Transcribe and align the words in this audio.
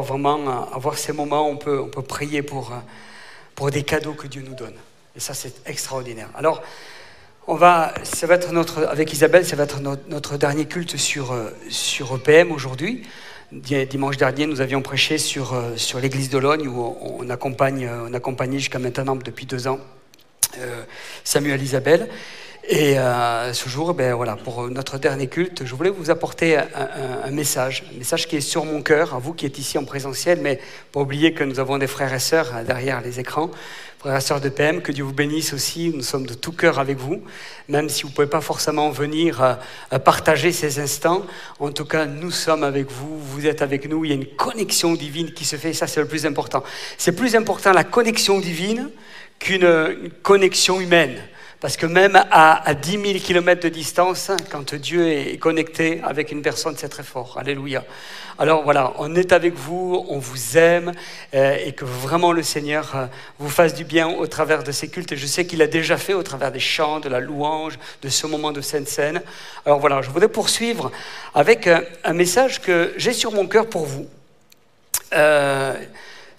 pouvoir 0.00 0.18
vraiment 0.18 0.48
euh, 0.48 0.74
avoir 0.76 0.96
ces 0.98 1.12
moments 1.12 1.48
où 1.48 1.52
on 1.52 1.56
peut, 1.56 1.80
on 1.80 1.88
peut 1.88 2.02
prier 2.02 2.42
pour, 2.42 2.72
euh, 2.72 2.76
pour 3.54 3.70
des 3.70 3.82
cadeaux 3.82 4.14
que 4.14 4.26
Dieu 4.26 4.42
nous 4.46 4.54
donne. 4.54 4.74
Et 5.16 5.20
ça, 5.20 5.34
c'est 5.34 5.66
extraordinaire. 5.66 6.28
Alors, 6.34 6.62
on 7.46 7.54
va, 7.54 7.92
ça 8.04 8.26
va 8.26 8.34
être 8.34 8.52
notre, 8.52 8.84
avec 8.84 9.12
Isabelle, 9.12 9.44
ça 9.44 9.56
va 9.56 9.64
être 9.64 9.80
notre, 9.80 10.36
dernier 10.36 10.66
culte 10.66 10.96
sur, 10.96 11.32
euh, 11.32 11.50
sur 11.68 12.14
EPM 12.14 12.52
aujourd'hui. 12.52 13.02
Di- 13.52 13.86
Dimanche 13.86 14.16
dernier, 14.16 14.46
nous 14.46 14.60
avions 14.60 14.80
prêché 14.82 15.18
sur, 15.18 15.60
sur 15.76 15.98
l'église 15.98 16.30
de 16.30 16.38
Logne 16.38 16.68
où 16.68 16.96
on, 17.18 17.28
accompagne, 17.30 17.90
on 18.08 18.14
accompagnait 18.14 18.58
jusqu'à 18.60 18.78
maintenant, 18.78 19.16
depuis 19.16 19.46
deux 19.46 19.66
ans, 19.66 19.80
Samuel 21.24 21.60
Isabelle. 21.60 22.08
Et 22.68 22.98
euh, 22.98 23.54
ce 23.54 23.68
jour, 23.70 23.94
ben 23.94 24.14
voilà, 24.14 24.36
pour 24.36 24.68
notre 24.68 24.98
dernier 24.98 25.28
culte, 25.28 25.64
je 25.64 25.74
voulais 25.74 25.88
vous 25.88 26.10
apporter 26.10 26.58
un, 26.58 27.30
message, 27.30 27.84
un 27.94 27.98
message 27.98 28.28
qui 28.28 28.36
est 28.36 28.42
sur 28.42 28.66
mon 28.66 28.82
cœur, 28.82 29.14
à 29.14 29.18
vous 29.18 29.32
qui 29.32 29.46
êtes 29.46 29.58
ici 29.58 29.78
en 29.78 29.84
présentiel, 29.84 30.40
mais 30.42 30.60
pas 30.92 31.00
oublier 31.00 31.32
que 31.32 31.42
nous 31.42 31.58
avons 31.58 31.78
des 31.78 31.86
frères 31.86 32.12
et 32.12 32.18
sœurs 32.18 32.54
euh, 32.54 32.62
derrière 32.62 33.00
les 33.00 33.18
écrans, 33.18 33.50
frères 33.98 34.16
et 34.16 34.20
sœurs 34.20 34.42
de 34.42 34.50
PM, 34.50 34.82
que 34.82 34.92
Dieu 34.92 35.04
vous 35.04 35.14
bénisse 35.14 35.54
aussi. 35.54 35.90
Nous 35.94 36.02
sommes 36.02 36.26
de 36.26 36.34
tout 36.34 36.52
cœur 36.52 36.78
avec 36.78 36.98
vous, 36.98 37.22
même 37.68 37.88
si 37.88 38.02
vous 38.02 38.10
ne 38.10 38.14
pouvez 38.14 38.28
pas 38.28 38.42
forcément 38.42 38.90
venir 38.90 39.42
euh, 39.42 39.98
partager 39.98 40.52
ces 40.52 40.80
instants. 40.80 41.24
En 41.60 41.72
tout 41.72 41.86
cas, 41.86 42.04
nous 42.04 42.30
sommes 42.30 42.62
avec 42.62 42.90
vous, 42.90 43.18
vous 43.18 43.46
êtes 43.46 43.62
avec 43.62 43.88
nous. 43.88 44.04
Il 44.04 44.08
y 44.08 44.12
a 44.12 44.16
une 44.16 44.36
connexion 44.36 44.92
divine 44.92 45.32
qui 45.32 45.46
se 45.46 45.56
fait, 45.56 45.72
ça 45.72 45.86
c'est 45.86 46.00
le 46.00 46.06
plus 46.08 46.26
important. 46.26 46.62
C'est 46.98 47.12
plus 47.16 47.36
important 47.36 47.72
la 47.72 47.84
connexion 47.84 48.38
divine 48.38 48.90
qu'une 49.38 49.64
une 49.64 50.10
connexion 50.22 50.78
humaine. 50.78 51.16
Parce 51.60 51.76
que 51.76 51.84
même 51.84 52.16
à, 52.30 52.66
à 52.66 52.72
10 52.72 52.92
000 52.92 53.02
km 53.18 53.62
de 53.62 53.68
distance, 53.68 54.30
quand 54.50 54.74
Dieu 54.74 55.08
est 55.08 55.36
connecté 55.36 56.00
avec 56.02 56.32
une 56.32 56.40
personne, 56.40 56.74
c'est 56.78 56.88
très 56.88 57.02
fort. 57.02 57.36
Alléluia. 57.38 57.84
Alors 58.38 58.62
voilà, 58.64 58.94
on 58.96 59.14
est 59.14 59.32
avec 59.32 59.52
vous, 59.52 60.06
on 60.08 60.18
vous 60.18 60.56
aime 60.56 60.92
euh, 61.34 61.58
et 61.62 61.72
que 61.72 61.84
vraiment 61.84 62.32
le 62.32 62.42
Seigneur 62.42 62.92
euh, 62.96 63.06
vous 63.38 63.50
fasse 63.50 63.74
du 63.74 63.84
bien 63.84 64.08
au 64.08 64.26
travers 64.26 64.62
de 64.62 64.72
ces 64.72 64.88
cultes. 64.88 65.12
Et 65.12 65.16
je 65.18 65.26
sais 65.26 65.46
qu'il 65.46 65.60
a 65.60 65.66
déjà 65.66 65.98
fait 65.98 66.14
au 66.14 66.22
travers 66.22 66.50
des 66.50 66.60
chants, 66.60 67.00
de 67.00 67.10
la 67.10 67.20
louange, 67.20 67.78
de 68.00 68.08
ce 68.08 68.26
moment 68.26 68.52
de 68.52 68.62
Sainte 68.62 68.88
Seine. 68.88 69.20
Alors 69.66 69.80
voilà, 69.80 70.00
je 70.00 70.08
voudrais 70.08 70.28
poursuivre 70.28 70.90
avec 71.34 71.66
un, 71.66 71.82
un 72.04 72.14
message 72.14 72.62
que 72.62 72.94
j'ai 72.96 73.12
sur 73.12 73.32
mon 73.32 73.46
cœur 73.46 73.66
pour 73.66 73.84
vous. 73.84 74.08
Euh, 75.12 75.74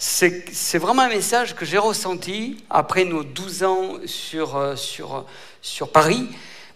c'est 0.03 0.79
vraiment 0.79 1.03
un 1.03 1.09
message 1.09 1.55
que 1.55 1.63
j'ai 1.63 1.77
ressenti 1.77 2.57
après 2.71 3.05
nos 3.05 3.23
12 3.23 3.63
ans 3.63 3.89
sur, 4.07 4.57
euh, 4.57 4.75
sur, 4.75 5.25
sur 5.61 5.91
Paris, 5.91 6.27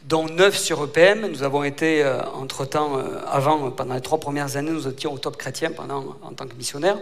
dont 0.08 0.28
9 0.28 0.56
sur 0.56 0.84
EPM. 0.84 1.28
Nous 1.28 1.42
avons 1.42 1.64
été, 1.64 2.04
euh, 2.04 2.22
entre-temps, 2.36 2.98
euh, 2.98 3.20
avant, 3.28 3.72
pendant 3.72 3.96
les 3.96 4.02
trois 4.02 4.20
premières 4.20 4.58
années, 4.58 4.72
nous 4.72 4.88
étions 4.88 5.12
au 5.12 5.18
top 5.18 5.38
chrétien 5.38 5.72
pendant, 5.72 6.18
en 6.22 6.34
tant 6.34 6.46
que 6.46 6.56
missionnaire, 6.56 6.98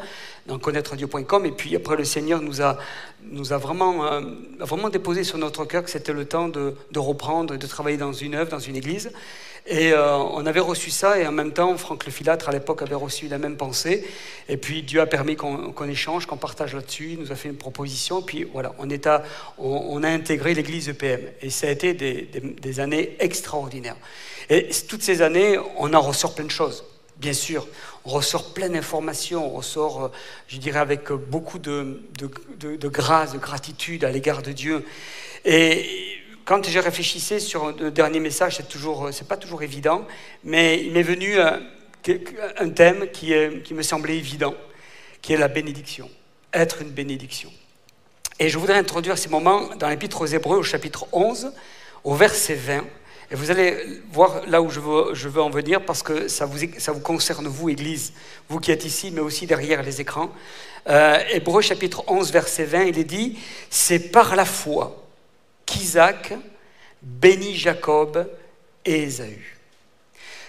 dans 0.47 0.57
connaître-dieu.com. 0.59 1.45
Et 1.45 1.51
puis 1.51 1.75
après, 1.75 1.97
le 1.97 2.05
Seigneur 2.05 2.41
nous 2.41 2.61
a, 2.61 2.77
nous 3.23 3.51
a 3.51 3.57
vraiment, 3.57 4.05
euh, 4.05 4.21
vraiment 4.59 4.89
déposé 4.89 5.25
sur 5.25 5.37
notre 5.37 5.65
cœur 5.65 5.83
que 5.83 5.89
c'était 5.89 6.13
le 6.13 6.25
temps 6.25 6.47
de, 6.47 6.75
de 6.91 6.99
reprendre, 6.99 7.57
de 7.57 7.67
travailler 7.67 7.97
dans 7.97 8.13
une 8.13 8.35
œuvre, 8.35 8.49
dans 8.49 8.59
une 8.59 8.77
église. 8.77 9.11
Et 9.65 9.93
euh, 9.93 10.17
on 10.17 10.45
avait 10.45 10.59
reçu 10.59 10.91
ça, 10.91 11.17
et 11.17 11.25
en 11.25 11.31
même 11.31 11.53
temps, 11.53 11.77
Franck 11.77 12.05
Le 12.05 12.11
Filâtre, 12.11 12.49
à 12.49 12.51
l'époque, 12.51 12.81
avait 12.81 12.95
reçu 12.95 13.29
la 13.29 13.37
même 13.37 13.55
pensée. 13.55 14.03
Et 14.49 14.57
puis 14.57 14.83
Dieu 14.83 14.99
a 14.99 15.05
permis 15.05 15.37
qu'on 15.37 15.87
échange, 15.87 16.25
qu'on 16.25 16.35
partage 16.35 16.75
là-dessus. 16.75 17.11
Il 17.13 17.19
nous 17.19 17.31
a 17.31 17.35
fait 17.35 17.47
une 17.47 17.55
proposition. 17.55 18.19
Et 18.19 18.23
puis 18.25 18.43
voilà, 18.51 18.73
on, 18.79 18.89
est 18.89 19.07
à- 19.07 19.23
on, 19.57 20.03
a 20.03 20.09
intégré 20.09 20.53
l'église 20.53 20.89
EPM. 20.89 21.21
Et 21.41 21.49
ça 21.49 21.67
a 21.67 21.69
été 21.69 21.93
des, 21.93 22.23
des- 22.23 22.79
années 22.81 23.15
extraordinaires. 23.19 23.95
Et 24.49 24.67
toutes 24.89 25.01
ces 25.01 25.21
années, 25.21 25.57
on 25.77 25.93
en 25.93 26.01
ressort 26.01 26.35
plein 26.35 26.43
de 26.45 26.51
choses. 26.51 26.83
Bien 27.17 27.31
sûr, 27.33 27.65
on 28.03 28.09
ressort 28.09 28.53
plein 28.53 28.67
d'informations, 28.67 29.45
on 29.53 29.57
ressort, 29.57 30.03
euh, 30.05 30.07
je 30.49 30.57
dirais, 30.57 30.79
avec 30.79 31.09
beaucoup 31.13 31.59
de, 31.59 32.01
de, 32.19 32.29
de- 32.59 32.75
de 32.75 32.87
grâce, 32.89 33.31
de 33.31 33.37
gratitude 33.37 34.03
à 34.03 34.11
l'égard 34.11 34.41
de 34.41 34.51
Dieu. 34.51 34.83
Et 35.45 36.12
quand 36.45 36.67
je 36.67 36.79
réfléchissais 36.79 37.39
sur 37.39 37.71
le 37.71 37.91
dernier 37.91 38.19
message, 38.19 38.57
c'est 38.57 38.67
toujours, 38.67 39.09
c'est 39.11 39.27
pas 39.27 39.37
toujours 39.37 39.63
évident, 39.63 40.05
mais 40.43 40.83
il 40.83 40.91
m'est 40.91 41.03
venu 41.03 41.37
euh, 41.39 41.51
un 42.59 42.69
thème 42.69 43.07
qui, 43.11 43.33
est- 43.33 43.63
qui 43.63 43.73
me 43.73 43.81
semblait 43.81 44.17
évident, 44.17 44.53
qui 45.21 45.33
est 45.33 45.37
la 45.37 45.47
bénédiction, 45.47 46.09
être 46.53 46.81
une 46.81 46.89
bénédiction. 46.89 47.51
Et 48.39 48.49
je 48.49 48.57
voudrais 48.57 48.77
introduire 48.77 49.17
ces 49.17 49.29
moments 49.29 49.69
dans 49.77 49.87
l'Épître 49.87 50.19
aux 50.21 50.25
Hébreux, 50.25 50.57
au 50.57 50.63
chapitre 50.63 51.05
11, 51.11 51.53
au 52.03 52.15
verset 52.15 52.55
20. 52.55 52.83
Et 53.31 53.35
vous 53.35 53.49
allez 53.51 53.77
voir 54.11 54.41
là 54.47 54.61
où 54.61 54.69
je 54.69 54.79
veux, 54.79 55.41
en 55.41 55.49
venir, 55.49 55.85
parce 55.85 56.03
que 56.03 56.27
ça 56.27 56.45
vous, 56.45 56.99
concerne, 56.99 57.47
vous, 57.47 57.69
Église, 57.69 58.11
vous 58.49 58.59
qui 58.59 58.71
êtes 58.71 58.85
ici, 58.85 59.11
mais 59.11 59.21
aussi 59.21 59.47
derrière 59.47 59.81
les 59.81 60.01
écrans. 60.01 60.29
Euh, 60.89 61.19
Hébreux, 61.31 61.61
chapitre 61.61 62.03
11, 62.07 62.31
verset 62.31 62.65
20, 62.65 62.83
il 62.83 62.99
est 62.99 63.03
dit 63.05 63.39
C'est 63.69 64.11
par 64.11 64.35
la 64.35 64.45
foi 64.45 65.02
qu'Isaac 65.65 66.33
bénit 67.01 67.55
Jacob 67.55 68.29
et 68.85 69.03
Ésaü. 69.03 69.41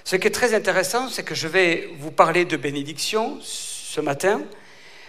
Ce 0.05 0.17
qui 0.17 0.27
est 0.27 0.31
très 0.31 0.55
intéressant, 0.55 1.09
c'est 1.09 1.23
que 1.23 1.35
je 1.35 1.49
vais 1.49 1.91
vous 1.99 2.11
parler 2.11 2.45
de 2.45 2.57
bénédiction 2.57 3.39
ce 3.41 4.01
matin, 4.01 4.43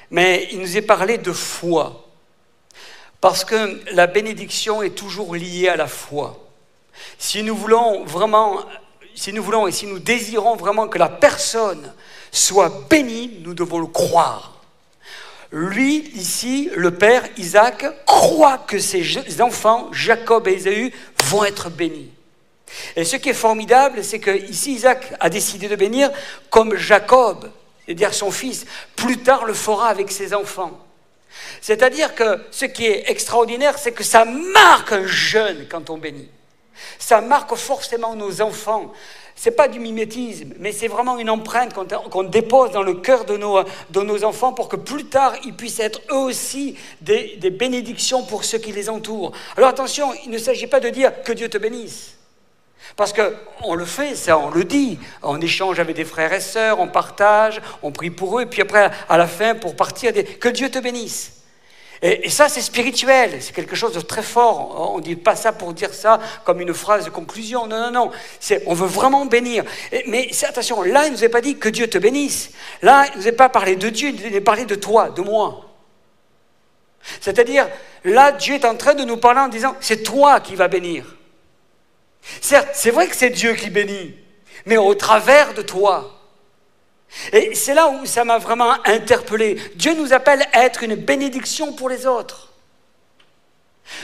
mais 0.09 0.47
il 0.51 0.59
nous 0.59 0.77
est 0.77 0.81
parlé 0.81 1.17
de 1.17 1.33
foi. 1.33 2.07
Parce 3.19 3.43
que 3.43 3.81
la 3.93 4.07
bénédiction 4.07 4.81
est 4.83 4.95
toujours 4.95 5.35
liée 5.35 5.67
à 5.67 5.75
la 5.75 5.87
foi. 5.87 6.39
Si 7.17 7.43
nous 7.43 7.55
voulons 7.55 8.05
vraiment, 8.05 8.59
si 9.15 9.33
nous 9.33 9.43
voulons 9.43 9.67
et 9.67 9.71
si 9.71 9.85
nous 9.85 9.99
désirons 9.99 10.55
vraiment 10.55 10.87
que 10.87 10.97
la 10.97 11.09
personne 11.09 11.93
soit 12.31 12.87
bénie, 12.89 13.39
nous 13.41 13.53
devons 13.53 13.79
le 13.79 13.87
croire. 13.87 14.54
Lui, 15.51 16.11
ici, 16.15 16.69
le 16.75 16.91
père 16.91 17.23
Isaac, 17.37 17.85
croit 18.05 18.57
que 18.59 18.79
ses 18.79 19.41
enfants, 19.41 19.89
Jacob 19.91 20.47
et 20.47 20.53
Ésaü, 20.53 20.91
vont 21.25 21.43
être 21.43 21.69
bénis. 21.69 22.11
Et 22.95 23.05
ce 23.05 23.15
qui 23.15 23.29
est 23.29 23.33
formidable, 23.33 24.03
c'est 24.03 24.19
que 24.19 24.31
ici 24.31 24.73
Isaac 24.73 25.13
a 25.19 25.29
décidé 25.29 25.67
de 25.67 25.75
bénir 25.75 26.09
comme 26.49 26.75
Jacob, 26.75 27.49
c'est-à-dire 27.85 28.13
son 28.13 28.31
fils, 28.31 28.65
plus 28.95 29.19
tard 29.19 29.45
le 29.45 29.53
fera 29.53 29.89
avec 29.89 30.11
ses 30.11 30.33
enfants. 30.33 30.79
C'est-à-dire 31.61 32.15
que 32.15 32.41
ce 32.51 32.65
qui 32.65 32.85
est 32.85 33.09
extraordinaire, 33.09 33.77
c'est 33.77 33.91
que 33.91 34.03
ça 34.03 34.25
marque 34.25 34.91
un 34.91 35.05
jeune 35.05 35.67
quand 35.69 35.89
on 35.89 35.97
bénit. 35.97 36.29
Ça 36.99 37.21
marque 37.21 37.55
forcément 37.55 38.15
nos 38.15 38.41
enfants. 38.41 38.93
C'est 39.37 39.51
pas 39.51 39.67
du 39.67 39.79
mimétisme, 39.79 40.53
mais 40.59 40.71
c'est 40.71 40.87
vraiment 40.87 41.17
une 41.17 41.29
empreinte 41.29 41.73
qu'on 41.73 42.23
dépose 42.23 42.71
dans 42.71 42.83
le 42.83 42.93
cœur 42.93 43.25
de 43.25 43.35
nos, 43.35 44.23
enfants 44.23 44.53
pour 44.53 44.69
que 44.69 44.77
plus 44.77 45.05
tard 45.05 45.33
ils 45.43 45.53
puissent 45.53 45.81
être 45.81 45.99
eux 46.09 46.15
aussi 46.15 46.77
des, 47.01 47.35
des 47.35 47.49
bénédictions 47.49 48.23
pour 48.23 48.45
ceux 48.45 48.59
qui 48.59 48.71
les 48.71 48.89
entourent. 48.89 49.33
Alors 49.57 49.69
attention, 49.69 50.13
il 50.23 50.31
ne 50.31 50.37
s'agit 50.37 50.67
pas 50.67 50.79
de 50.79 50.89
dire 50.89 51.21
que 51.23 51.33
Dieu 51.33 51.49
te 51.49 51.57
bénisse. 51.57 52.15
Parce 52.95 53.13
qu'on 53.13 53.75
le 53.75 53.85
fait, 53.85 54.15
ça, 54.15 54.37
on 54.37 54.49
le 54.49 54.63
dit. 54.63 54.99
On 55.21 55.41
échange 55.41 55.79
avec 55.79 55.95
des 55.95 56.05
frères 56.05 56.31
et 56.31 56.39
sœurs, 56.39 56.79
on 56.79 56.87
partage, 56.87 57.61
on 57.81 57.91
prie 57.91 58.09
pour 58.09 58.39
eux, 58.39 58.43
et 58.43 58.45
puis 58.45 58.61
après, 58.61 58.89
à 59.09 59.17
la 59.17 59.27
fin, 59.27 59.55
pour 59.55 59.75
partir, 59.75 60.13
que 60.39 60.49
Dieu 60.49 60.69
te 60.69 60.79
bénisse. 60.79 61.33
Et, 62.01 62.29
ça, 62.29 62.49
c'est 62.49 62.61
spirituel, 62.61 63.41
c'est 63.41 63.53
quelque 63.53 63.75
chose 63.75 63.93
de 63.93 64.01
très 64.01 64.21
fort. 64.21 64.93
On 64.93 64.97
ne 64.97 65.03
dit 65.03 65.15
pas 65.15 65.35
ça 65.35 65.53
pour 65.53 65.73
dire 65.73 65.93
ça 65.93 66.19
comme 66.43 66.59
une 66.61 66.73
phrase 66.73 67.05
de 67.05 67.09
conclusion. 67.09 67.67
Non, 67.67 67.79
non, 67.79 67.91
non. 67.91 68.11
On 68.65 68.73
veut 68.73 68.87
vraiment 68.87 69.25
bénir. 69.25 69.63
Et- 69.91 70.03
mais 70.07 70.29
attention, 70.47 70.83
là, 70.83 71.05
il 71.05 71.13
ne 71.13 71.17
nous 71.17 71.23
est 71.23 71.29
pas 71.29 71.41
dit 71.41 71.57
que 71.57 71.69
Dieu 71.69 71.87
te 71.87 71.97
bénisse. 71.97 72.51
Là, 72.81 73.05
il 73.07 73.11
ne 73.13 73.17
nous 73.21 73.27
est 73.27 73.31
pas 73.31 73.49
parlé 73.49 73.75
de 73.75 73.89
Dieu, 73.89 74.09
il 74.09 74.15
nous 74.15 74.35
est 74.35 74.41
parlé 74.41 74.65
de 74.65 74.75
toi, 74.75 75.09
de 75.09 75.21
moi. 75.21 75.61
C'est-à-dire, 77.21 77.67
là, 78.03 78.31
Dieu 78.31 78.55
est 78.55 78.65
en 78.65 78.75
train 78.75 78.93
de 78.95 79.03
nous 79.03 79.17
parler 79.17 79.41
en 79.41 79.47
disant, 79.47 79.75
c'est 79.79 80.03
toi 80.03 80.39
qui 80.39 80.55
vas 80.55 80.67
bénir. 80.67 81.15
Certes, 82.41 82.69
c'est 82.73 82.91
vrai 82.91 83.07
que 83.07 83.15
c'est 83.15 83.29
Dieu 83.29 83.53
qui 83.53 83.69
bénit, 83.69 84.15
mais 84.65 84.77
au 84.77 84.95
travers 84.95 85.53
de 85.53 85.61
toi. 85.61 86.14
Et 87.31 87.55
c'est 87.55 87.73
là 87.73 87.87
où 87.87 88.05
ça 88.05 88.25
m'a 88.25 88.37
vraiment 88.37 88.73
interpellé. 88.85 89.57
Dieu 89.75 89.93
nous 89.95 90.13
appelle 90.13 90.45
à 90.53 90.65
être 90.65 90.83
une 90.83 90.95
bénédiction 90.95 91.73
pour 91.73 91.89
les 91.89 92.05
autres. 92.05 92.54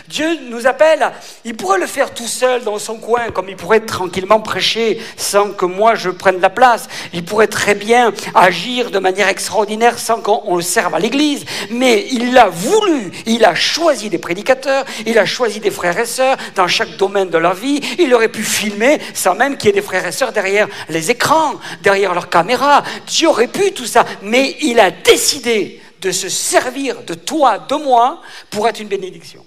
Dieu 0.07 0.37
nous 0.49 0.67
appelle, 0.67 1.11
il 1.45 1.55
pourrait 1.55 1.79
le 1.79 1.87
faire 1.87 2.13
tout 2.13 2.27
seul 2.27 2.63
dans 2.63 2.79
son 2.79 2.97
coin, 2.97 3.31
comme 3.31 3.47
il 3.47 3.55
pourrait 3.55 3.79
tranquillement 3.81 4.41
prêcher 4.41 4.99
sans 5.15 5.51
que 5.51 5.65
moi 5.65 5.95
je 5.95 6.09
prenne 6.09 6.41
la 6.41 6.49
place. 6.49 6.87
Il 7.13 7.23
pourrait 7.23 7.47
très 7.47 7.75
bien 7.75 8.13
agir 8.35 8.91
de 8.91 8.99
manière 8.99 9.29
extraordinaire 9.29 9.99
sans 9.99 10.19
qu'on 10.21 10.41
on 10.45 10.57
le 10.57 10.61
serve 10.61 10.93
à 10.95 10.99
l'église. 10.99 11.45
Mais 11.69 12.07
il 12.11 12.37
a 12.37 12.49
voulu, 12.49 13.11
il 13.25 13.45
a 13.45 13.55
choisi 13.55 14.09
des 14.09 14.17
prédicateurs, 14.17 14.85
il 15.05 15.17
a 15.17 15.25
choisi 15.25 15.59
des 15.59 15.71
frères 15.71 15.97
et 15.97 16.05
sœurs 16.05 16.37
dans 16.55 16.67
chaque 16.67 16.97
domaine 16.97 17.29
de 17.29 17.37
leur 17.37 17.53
vie. 17.53 17.79
Il 17.99 18.13
aurait 18.13 18.27
pu 18.27 18.43
filmer 18.43 18.99
sans 19.13 19.35
même 19.35 19.55
qu'il 19.55 19.67
y 19.67 19.69
ait 19.69 19.73
des 19.75 19.81
frères 19.81 20.05
et 20.05 20.11
sœurs 20.11 20.33
derrière 20.33 20.67
les 20.89 21.09
écrans, 21.09 21.53
derrière 21.83 22.13
leurs 22.13 22.29
caméras. 22.29 22.83
Dieu 23.07 23.29
aurait 23.29 23.47
pu 23.47 23.71
tout 23.71 23.85
ça, 23.85 24.05
mais 24.21 24.57
il 24.61 24.79
a 24.79 24.91
décidé 24.91 25.81
de 26.01 26.11
se 26.11 26.27
servir 26.27 27.03
de 27.03 27.13
toi, 27.13 27.59
de 27.59 27.75
moi, 27.75 28.21
pour 28.49 28.67
être 28.67 28.79
une 28.79 28.87
bénédiction. 28.87 29.45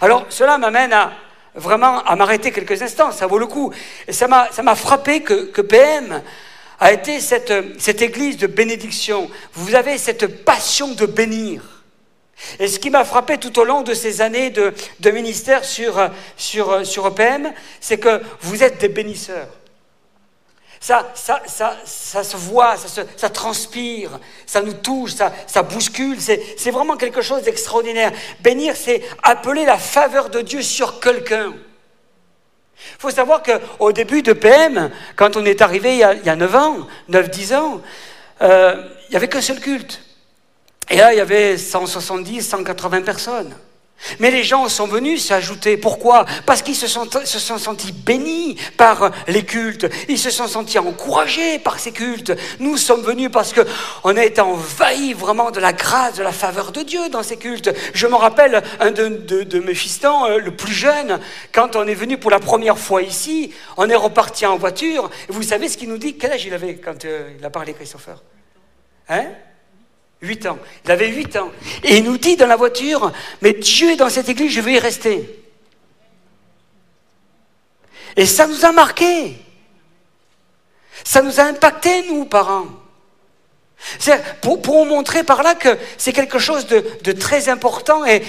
Alors, 0.00 0.26
cela 0.28 0.58
m'amène 0.58 0.92
à 0.92 1.12
vraiment 1.54 2.02
à 2.04 2.16
m'arrêter 2.16 2.50
quelques 2.50 2.82
instants, 2.82 3.12
ça 3.12 3.26
vaut 3.26 3.38
le 3.38 3.46
coup. 3.46 3.72
Et 4.08 4.12
ça 4.12 4.26
m'a 4.26 4.74
frappé 4.74 5.22
que, 5.22 5.46
que 5.46 5.60
PM 5.60 6.22
a 6.80 6.92
été 6.92 7.20
cette, 7.20 7.52
cette 7.78 8.02
église 8.02 8.36
de 8.36 8.46
bénédiction. 8.46 9.30
Vous 9.52 9.74
avez 9.74 9.98
cette 9.98 10.44
passion 10.44 10.92
de 10.92 11.06
bénir. 11.06 11.62
Et 12.58 12.66
ce 12.66 12.80
qui 12.80 12.90
m'a 12.90 13.04
frappé 13.04 13.38
tout 13.38 13.58
au 13.60 13.64
long 13.64 13.82
de 13.82 13.94
ces 13.94 14.20
années 14.20 14.50
de, 14.50 14.74
de 14.98 15.10
ministère 15.10 15.64
sur, 15.64 16.10
sur, 16.36 16.84
sur 16.84 17.06
EPM, 17.06 17.52
c'est 17.80 17.98
que 17.98 18.20
vous 18.40 18.62
êtes 18.62 18.78
des 18.78 18.88
bénisseurs. 18.88 19.48
Ça, 20.84 21.10
ça, 21.14 21.40
ça, 21.46 21.78
ça 21.86 22.22
se 22.22 22.36
voit, 22.36 22.76
ça, 22.76 23.30
transpire, 23.30 24.20
ça 24.44 24.60
nous 24.60 24.74
touche, 24.74 25.14
ça, 25.14 25.32
ça 25.46 25.62
bouscule. 25.62 26.18
C'est 26.20 26.70
vraiment 26.70 26.98
quelque 26.98 27.22
chose 27.22 27.42
d'extraordinaire. 27.42 28.12
Bénir, 28.40 28.76
c'est 28.76 29.02
appeler 29.22 29.64
la 29.64 29.78
faveur 29.78 30.28
de 30.28 30.42
Dieu 30.42 30.60
sur 30.60 31.00
quelqu'un. 31.00 31.54
Il 31.54 32.98
faut 32.98 33.08
savoir 33.08 33.42
qu'au 33.42 33.92
début 33.92 34.20
de 34.20 34.34
PM, 34.34 34.90
quand 35.16 35.38
on 35.38 35.46
est 35.46 35.62
arrivé 35.62 35.94
il 35.94 36.00
y 36.00 36.04
a, 36.04 36.12
il 36.12 36.26
y 36.26 36.28
a 36.28 36.36
9 36.36 36.54
ans, 36.54 36.86
9-10 37.08 37.56
ans, 37.56 37.80
euh, 38.42 38.86
il 39.08 39.12
n'y 39.12 39.16
avait 39.16 39.28
qu'un 39.28 39.40
seul 39.40 39.60
culte. 39.60 40.02
Et 40.90 40.98
là, 40.98 41.14
il 41.14 41.16
y 41.16 41.20
avait 41.20 41.56
170, 41.56 42.42
180 42.42 43.00
personnes. 43.00 43.56
Mais 44.20 44.30
les 44.30 44.42
gens 44.42 44.68
sont 44.68 44.86
venus 44.86 45.24
s'ajouter. 45.24 45.76
Pourquoi? 45.76 46.26
Parce 46.46 46.62
qu'ils 46.62 46.76
se 46.76 46.86
sont, 46.86 47.08
se 47.24 47.38
sont 47.38 47.58
sentis 47.58 47.92
bénis 47.92 48.56
par 48.76 49.10
les 49.28 49.44
cultes. 49.44 49.86
Ils 50.08 50.18
se 50.18 50.30
sont 50.30 50.46
sentis 50.46 50.78
encouragés 50.78 51.58
par 51.58 51.78
ces 51.78 51.92
cultes. 51.92 52.32
Nous 52.58 52.76
sommes 52.76 53.02
venus 53.02 53.30
parce 53.32 53.54
qu'on 53.54 54.16
a 54.16 54.24
été 54.24 54.40
envahis 54.40 55.14
vraiment 55.14 55.50
de 55.50 55.60
la 55.60 55.72
grâce, 55.72 56.14
de 56.14 56.22
la 56.22 56.32
faveur 56.32 56.72
de 56.72 56.82
Dieu 56.82 57.08
dans 57.08 57.22
ces 57.22 57.36
cultes. 57.36 57.70
Je 57.94 58.06
me 58.06 58.16
rappelle 58.16 58.62
un 58.80 58.90
de, 58.90 59.58
mes 59.60 59.74
fistons, 59.74 60.26
euh, 60.26 60.38
le 60.38 60.54
plus 60.54 60.74
jeune, 60.74 61.20
quand 61.52 61.76
on 61.76 61.86
est 61.86 61.94
venu 61.94 62.18
pour 62.18 62.30
la 62.30 62.40
première 62.40 62.78
fois 62.78 63.02
ici, 63.02 63.52
on 63.76 63.88
est 63.88 63.94
reparti 63.94 64.44
en 64.46 64.56
voiture. 64.56 65.10
Vous 65.28 65.42
savez 65.42 65.68
ce 65.68 65.78
qu'il 65.78 65.88
nous 65.88 65.98
dit? 65.98 66.16
Quel 66.16 66.32
âge 66.32 66.44
il 66.44 66.54
avait 66.54 66.76
quand 66.76 67.04
euh, 67.04 67.30
il 67.38 67.44
a 67.44 67.50
parlé, 67.50 67.72
Christopher? 67.72 68.22
Hein? 69.08 69.26
8 70.24 70.46
ans. 70.46 70.58
Il 70.84 70.90
avait 70.90 71.08
8 71.08 71.36
ans. 71.36 71.52
Et 71.82 71.98
il 71.98 72.04
nous 72.04 72.18
dit 72.18 72.36
dans 72.36 72.46
la 72.46 72.56
voiture, 72.56 73.12
mais 73.42 73.52
Dieu 73.52 73.92
est 73.92 73.96
dans 73.96 74.08
cette 74.08 74.28
église, 74.28 74.52
je 74.52 74.60
veux 74.60 74.72
y 74.72 74.78
rester. 74.78 75.44
Et 78.16 78.26
ça 78.26 78.46
nous 78.46 78.64
a 78.64 78.72
marqué. 78.72 79.36
Ça 81.04 81.22
nous 81.22 81.40
a 81.40 81.44
impacté, 81.44 82.08
nous, 82.08 82.24
parents. 82.24 82.66
Pour, 84.40 84.62
pour 84.62 84.86
montrer 84.86 85.24
par 85.24 85.42
là 85.42 85.54
que 85.54 85.76
c'est 85.98 86.14
quelque 86.14 86.38
chose 86.38 86.66
de, 86.66 87.12
très 87.12 87.50
important 87.50 88.02
et, 88.06 88.22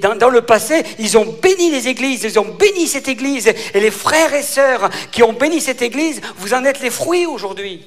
dans, 0.00 0.30
le 0.30 0.42
passé, 0.42 0.82
ils 0.98 1.16
ont 1.16 1.24
béni 1.24 1.70
les 1.70 1.86
églises, 1.86 2.24
ils 2.24 2.40
ont 2.40 2.56
béni 2.58 2.88
cette 2.88 3.06
église 3.06 3.46
et 3.46 3.78
les 3.78 3.90
frères 3.92 4.34
et 4.34 4.42
sœurs 4.42 4.90
qui 5.12 5.22
ont 5.22 5.32
béni 5.32 5.60
cette 5.60 5.80
église, 5.80 6.20
vous 6.38 6.54
en 6.54 6.64
êtes 6.64 6.80
les 6.80 6.90
fruits 6.90 7.26
aujourd'hui. 7.26 7.86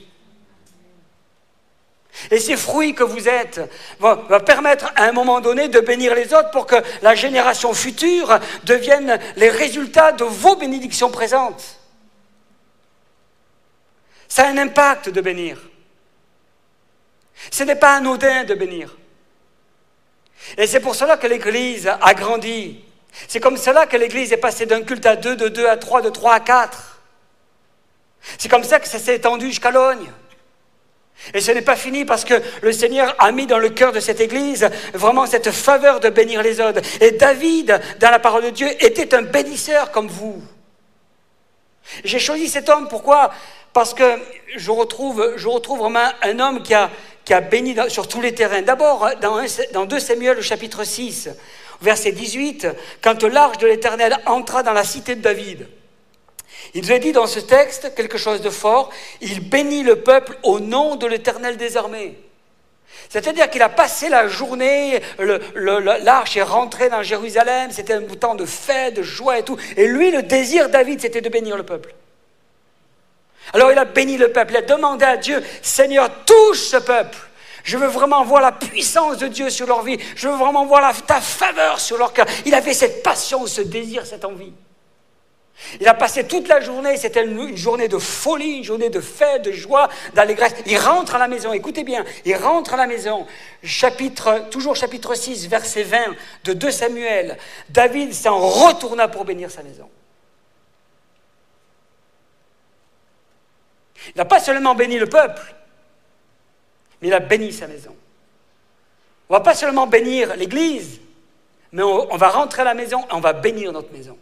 Et 2.32 2.40
ces 2.40 2.56
fruits 2.56 2.96
que 2.96 3.04
vous 3.04 3.28
êtes 3.28 3.62
va, 4.00 4.16
permettre 4.40 4.92
à 4.96 5.04
un 5.04 5.12
moment 5.12 5.42
donné 5.42 5.68
de 5.68 5.80
bénir 5.80 6.16
les 6.16 6.34
autres 6.34 6.52
pour 6.52 6.66
que 6.66 6.76
la 7.02 7.16
génération 7.16 7.74
future 7.74 8.40
devienne 8.64 9.20
les 9.36 9.50
résultats 9.50 10.12
de 10.12 10.24
vos 10.24 10.56
bénédictions 10.56 11.12
présentes. 11.12 11.80
Ça 14.28 14.44
a 14.44 14.50
un 14.50 14.58
impact 14.58 15.10
de 15.10 15.22
bénir. 15.22 15.62
Ce 17.52 17.64
n'est 17.64 17.76
pas 17.76 17.96
anodin 17.96 18.44
de 18.44 18.56
bénir. 18.56 18.96
Et 20.58 20.68
c'est 20.68 20.80
pour 20.80 20.96
cela 20.96 21.18
que 21.18 21.28
l'Église 21.28 21.88
a 21.88 22.14
grandi. 22.14 22.84
C'est 23.28 23.40
comme 23.40 23.58
cela 23.58 23.88
que 23.88 23.98
l'Église 23.98 24.32
est 24.34 24.38
passée 24.38 24.66
d'un 24.66 24.84
culte 24.84 25.06
à 25.06 25.16
deux, 25.16 25.36
de 25.36 25.48
deux 25.48 25.68
à 25.68 25.78
trois, 25.78 26.02
de 26.02 26.10
trois 26.10 26.34
à 26.34 26.40
quatre. 26.40 27.02
C'est 28.38 28.50
comme 28.50 28.64
ça 28.64 28.80
que 28.80 28.88
ça 28.88 29.00
s'est 29.00 29.16
étendu 29.16 29.48
jusqu'à 29.48 29.72
Logne. 29.72 30.12
Et 31.34 31.42
ce 31.42 31.52
n'est 31.52 31.62
pas 31.62 31.76
fini 31.76 32.06
parce 32.06 32.24
que 32.24 32.36
le 32.62 32.72
Seigneur 32.72 33.16
a 33.20 33.32
mis 33.32 33.48
dans 33.48 33.58
le 33.58 33.70
cœur 33.70 33.92
de 33.92 34.00
cette 34.00 34.20
Église 34.20 34.70
vraiment 34.94 35.26
cette 35.26 35.52
faveur 35.52 36.00
de 36.00 36.10
bénir 36.10 36.44
les 36.44 36.62
autres. 36.62 36.82
Et 37.02 37.12
David, 37.12 37.80
dans 38.00 38.12
la 38.12 38.20
parole 38.20 38.44
de 38.44 38.50
Dieu, 38.50 38.68
était 38.84 39.14
un 39.16 39.24
bénisseur 39.24 39.92
comme 39.92 40.08
vous. 40.08 40.42
J'ai 42.04 42.20
choisi 42.20 42.48
cet 42.48 42.70
homme, 42.70 42.88
pourquoi? 42.88 43.32
Parce 43.74 43.94
que 43.94 44.20
je 44.56 44.72
retrouve, 44.72 45.34
je 45.36 45.48
retrouve 45.48 45.80
vraiment 45.80 46.10
un 46.22 46.40
homme 46.40 46.64
qui 46.64 46.74
a, 46.74 46.90
qui 47.24 47.34
a 47.34 47.42
béni 47.42 47.76
sur 47.90 48.08
tous 48.08 48.22
les 48.22 48.34
terrains. 48.34 48.62
D'abord, 48.62 49.10
dans, 49.22 49.42
dans 49.74 49.86
2 49.86 50.00
Samuel, 50.00 50.42
chapitre 50.42 50.84
6, 50.84 51.30
verset 51.82 52.12
18, 52.12 52.68
quand 53.02 53.24
l'arche 53.24 53.58
de 53.58 53.68
l'Éternel 53.68 54.18
entra 54.26 54.64
dans 54.64 54.74
la 54.74 54.84
cité 54.84 55.16
de 55.16 55.22
David. 55.22 55.68
Il 56.76 56.86
nous 56.86 56.98
dit 57.00 57.14
dans 57.14 57.26
ce 57.26 57.40
texte 57.40 57.96
quelque 57.96 58.18
chose 58.18 58.42
de 58.42 58.50
fort. 58.50 58.92
Il 59.22 59.50
bénit 59.50 59.82
le 59.82 59.96
peuple 59.96 60.38
au 60.44 60.60
nom 60.60 60.98
de 60.98 61.08
l'Éternel 61.08 61.56
des 61.56 61.78
armées. 61.78 62.20
C'est-à-dire 63.10 63.50
qu'il 63.50 63.62
a 63.62 63.70
passé 63.70 64.10
la 64.10 64.28
journée, 64.28 65.02
l'arche 66.02 66.36
est 66.36 66.44
rentrée 66.44 66.90
dans 66.90 67.02
Jérusalem, 67.02 67.72
c'était 67.72 67.94
un 67.94 68.02
temps 68.02 68.36
de 68.36 68.46
fête, 68.46 68.96
de 68.96 69.04
joie 69.04 69.40
et 69.40 69.44
tout. 69.44 69.58
Et 69.78 69.88
lui, 69.88 70.12
le 70.12 70.24
désir 70.24 70.70
David, 70.70 71.00
c'était 71.00 71.22
de 71.22 71.30
bénir 71.30 71.56
le 71.56 71.64
peuple. 71.64 71.96
Alors 73.54 73.72
il 73.72 73.78
a 73.78 73.86
béni 73.86 74.18
le 74.18 74.32
peuple, 74.32 74.54
il 74.54 74.58
a 74.58 74.62
demandé 74.62 75.06
à 75.06 75.18
Dieu, 75.18 75.42
Seigneur, 75.62 76.10
touche 76.26 76.60
ce 76.60 76.78
peuple. 76.78 77.18
Je 77.64 77.78
veux 77.78 77.88
vraiment 77.88 78.24
voir 78.26 78.42
la 78.42 78.52
puissance 78.52 79.18
de 79.18 79.28
Dieu 79.28 79.50
sur 79.50 79.66
leur 79.66 79.82
vie. 79.82 79.98
Je 80.16 80.28
veux 80.28 80.36
vraiment 80.36 80.66
voir 80.66 80.94
ta 81.06 81.22
faveur 81.22 81.80
sur 81.80 81.98
leur 81.98 82.12
cœur. 82.12 82.26
Il 82.46 82.54
avait 82.54 82.74
cette 82.74 83.02
passion, 83.02 83.48
ce 83.48 83.62
désir, 83.62 84.06
cette 84.06 84.26
envie. 84.26 84.54
Il 85.80 85.88
a 85.88 85.94
passé 85.94 86.26
toute 86.28 86.48
la 86.48 86.60
journée, 86.60 86.98
c'était 86.98 87.24
une 87.24 87.56
journée 87.56 87.88
de 87.88 87.98
folie, 87.98 88.58
une 88.58 88.64
journée 88.64 88.90
de 88.90 89.00
fête, 89.00 89.44
de 89.44 89.52
joie, 89.52 89.90
d'allégresse. 90.14 90.54
Il 90.66 90.78
rentre 90.78 91.16
à 91.16 91.18
la 91.18 91.28
maison, 91.28 91.54
écoutez 91.54 91.84
bien, 91.84 92.04
il 92.26 92.36
rentre 92.36 92.74
à 92.74 92.78
la 92.78 92.88
maison, 92.88 93.26
chapitre, 93.64 94.50
toujours 94.52 94.76
chapitre 94.76 95.16
6, 95.16 95.48
verset 95.48 95.84
20 95.84 96.16
de 96.44 96.54
2 96.54 96.72
Samuel. 96.72 97.38
David 97.70 98.14
s'en 98.14 98.38
retourna 98.38 99.08
pour 99.08 99.24
bénir 99.24 99.50
sa 99.50 99.64
maison. 99.64 99.90
Il 104.08 104.18
n'a 104.18 104.26
pas 104.26 104.40
seulement 104.40 104.76
béni 104.76 105.00
le 105.00 105.08
peuple, 105.08 105.56
mais 107.02 107.08
il 107.08 107.14
a 107.14 107.20
béni 107.20 107.52
sa 107.54 107.68
maison. 107.68 107.96
On 109.30 109.34
ne 109.34 109.40
va 109.40 109.44
pas 109.44 109.56
seulement 109.56 109.88
bénir 109.88 110.36
l'Église, 110.36 111.00
mais 111.72 111.82
on, 111.82 112.14
on 112.14 112.18
va 112.18 112.30
rentrer 112.30 112.62
à 112.62 112.66
la 112.66 112.74
maison 112.74 113.02
et 113.02 113.14
on 113.14 113.22
va 113.22 113.34
bénir 113.34 113.72
notre 113.72 113.92
maison. 113.92 114.18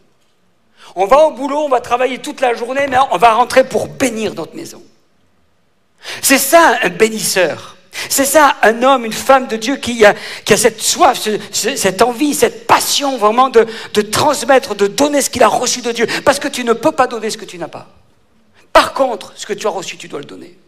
On 0.96 1.06
va 1.06 1.26
au 1.26 1.32
boulot, 1.32 1.58
on 1.58 1.68
va 1.68 1.80
travailler 1.80 2.18
toute 2.18 2.40
la 2.40 2.54
journée, 2.54 2.86
mais 2.88 2.96
on 3.10 3.16
va 3.16 3.34
rentrer 3.34 3.64
pour 3.64 3.88
bénir 3.88 4.34
notre 4.34 4.54
maison. 4.54 4.82
C'est 6.22 6.38
ça 6.38 6.78
un 6.82 6.90
bénisseur. 6.90 7.76
C'est 8.08 8.24
ça 8.24 8.56
un 8.62 8.82
homme, 8.82 9.04
une 9.04 9.12
femme 9.12 9.46
de 9.46 9.56
Dieu 9.56 9.76
qui 9.76 10.04
a, 10.04 10.14
qui 10.44 10.52
a 10.52 10.56
cette 10.56 10.80
soif, 10.80 11.18
ce, 11.18 11.38
ce, 11.52 11.76
cette 11.76 12.02
envie, 12.02 12.34
cette 12.34 12.66
passion 12.66 13.16
vraiment 13.18 13.48
de, 13.48 13.66
de 13.94 14.02
transmettre, 14.02 14.74
de 14.74 14.86
donner 14.86 15.22
ce 15.22 15.30
qu'il 15.30 15.42
a 15.42 15.48
reçu 15.48 15.80
de 15.80 15.92
Dieu. 15.92 16.06
Parce 16.24 16.38
que 16.38 16.48
tu 16.48 16.64
ne 16.64 16.72
peux 16.72 16.92
pas 16.92 17.06
donner 17.06 17.30
ce 17.30 17.38
que 17.38 17.44
tu 17.44 17.56
n'as 17.56 17.68
pas. 17.68 17.88
Par 18.72 18.92
contre, 18.94 19.32
ce 19.36 19.46
que 19.46 19.52
tu 19.52 19.66
as 19.66 19.70
reçu, 19.70 19.96
tu 19.96 20.08
dois 20.08 20.18
le 20.18 20.26
donner. 20.26 20.58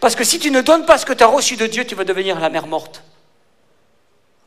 Parce 0.00 0.16
que 0.16 0.24
si 0.24 0.38
tu 0.38 0.50
ne 0.50 0.60
donnes 0.60 0.84
pas 0.84 0.98
ce 0.98 1.06
que 1.06 1.12
tu 1.12 1.22
as 1.22 1.28
reçu 1.28 1.56
de 1.56 1.66
Dieu, 1.66 1.84
tu 1.84 1.94
vas 1.94 2.04
devenir 2.04 2.38
la 2.40 2.50
mer 2.50 2.66
morte. 2.66 3.02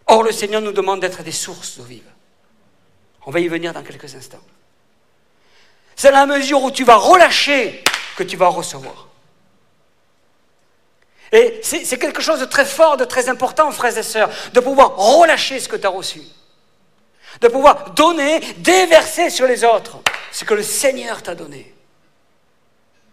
Or, 0.07 0.23
le 0.23 0.33
Seigneur 0.33 0.61
nous 0.61 0.73
demande 0.73 1.00
d'être 1.00 1.23
des 1.23 1.31
sources 1.31 1.77
d'eau 1.77 1.83
vive. 1.83 2.03
On 3.25 3.31
va 3.31 3.39
y 3.39 3.47
venir 3.47 3.73
dans 3.73 3.83
quelques 3.83 4.15
instants. 4.15 4.41
C'est 5.95 6.11
la 6.11 6.25
mesure 6.25 6.63
où 6.63 6.71
tu 6.71 6.83
vas 6.83 6.95
relâcher 6.95 7.83
que 8.15 8.23
tu 8.23 8.37
vas 8.37 8.47
recevoir. 8.47 9.07
Et 11.31 11.61
c'est 11.63 11.97
quelque 11.97 12.21
chose 12.21 12.41
de 12.41 12.45
très 12.45 12.65
fort, 12.65 12.97
de 12.97 13.05
très 13.05 13.29
important, 13.29 13.71
frères 13.71 13.97
et 13.97 14.03
sœurs, 14.03 14.29
de 14.53 14.59
pouvoir 14.59 14.97
relâcher 14.97 15.59
ce 15.59 15.69
que 15.69 15.77
tu 15.77 15.85
as 15.85 15.91
reçu. 15.91 16.21
De 17.39 17.47
pouvoir 17.47 17.91
donner, 17.91 18.39
déverser 18.57 19.29
sur 19.29 19.47
les 19.47 19.63
autres 19.63 19.99
ce 20.31 20.43
que 20.43 20.53
le 20.53 20.63
Seigneur 20.63 21.23
t'a 21.23 21.35
donné. 21.35 21.73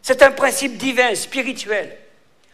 C'est 0.03 0.23
un 0.23 0.33
principe 0.33 0.77
divin, 0.77 1.15
spirituel. 1.15 1.97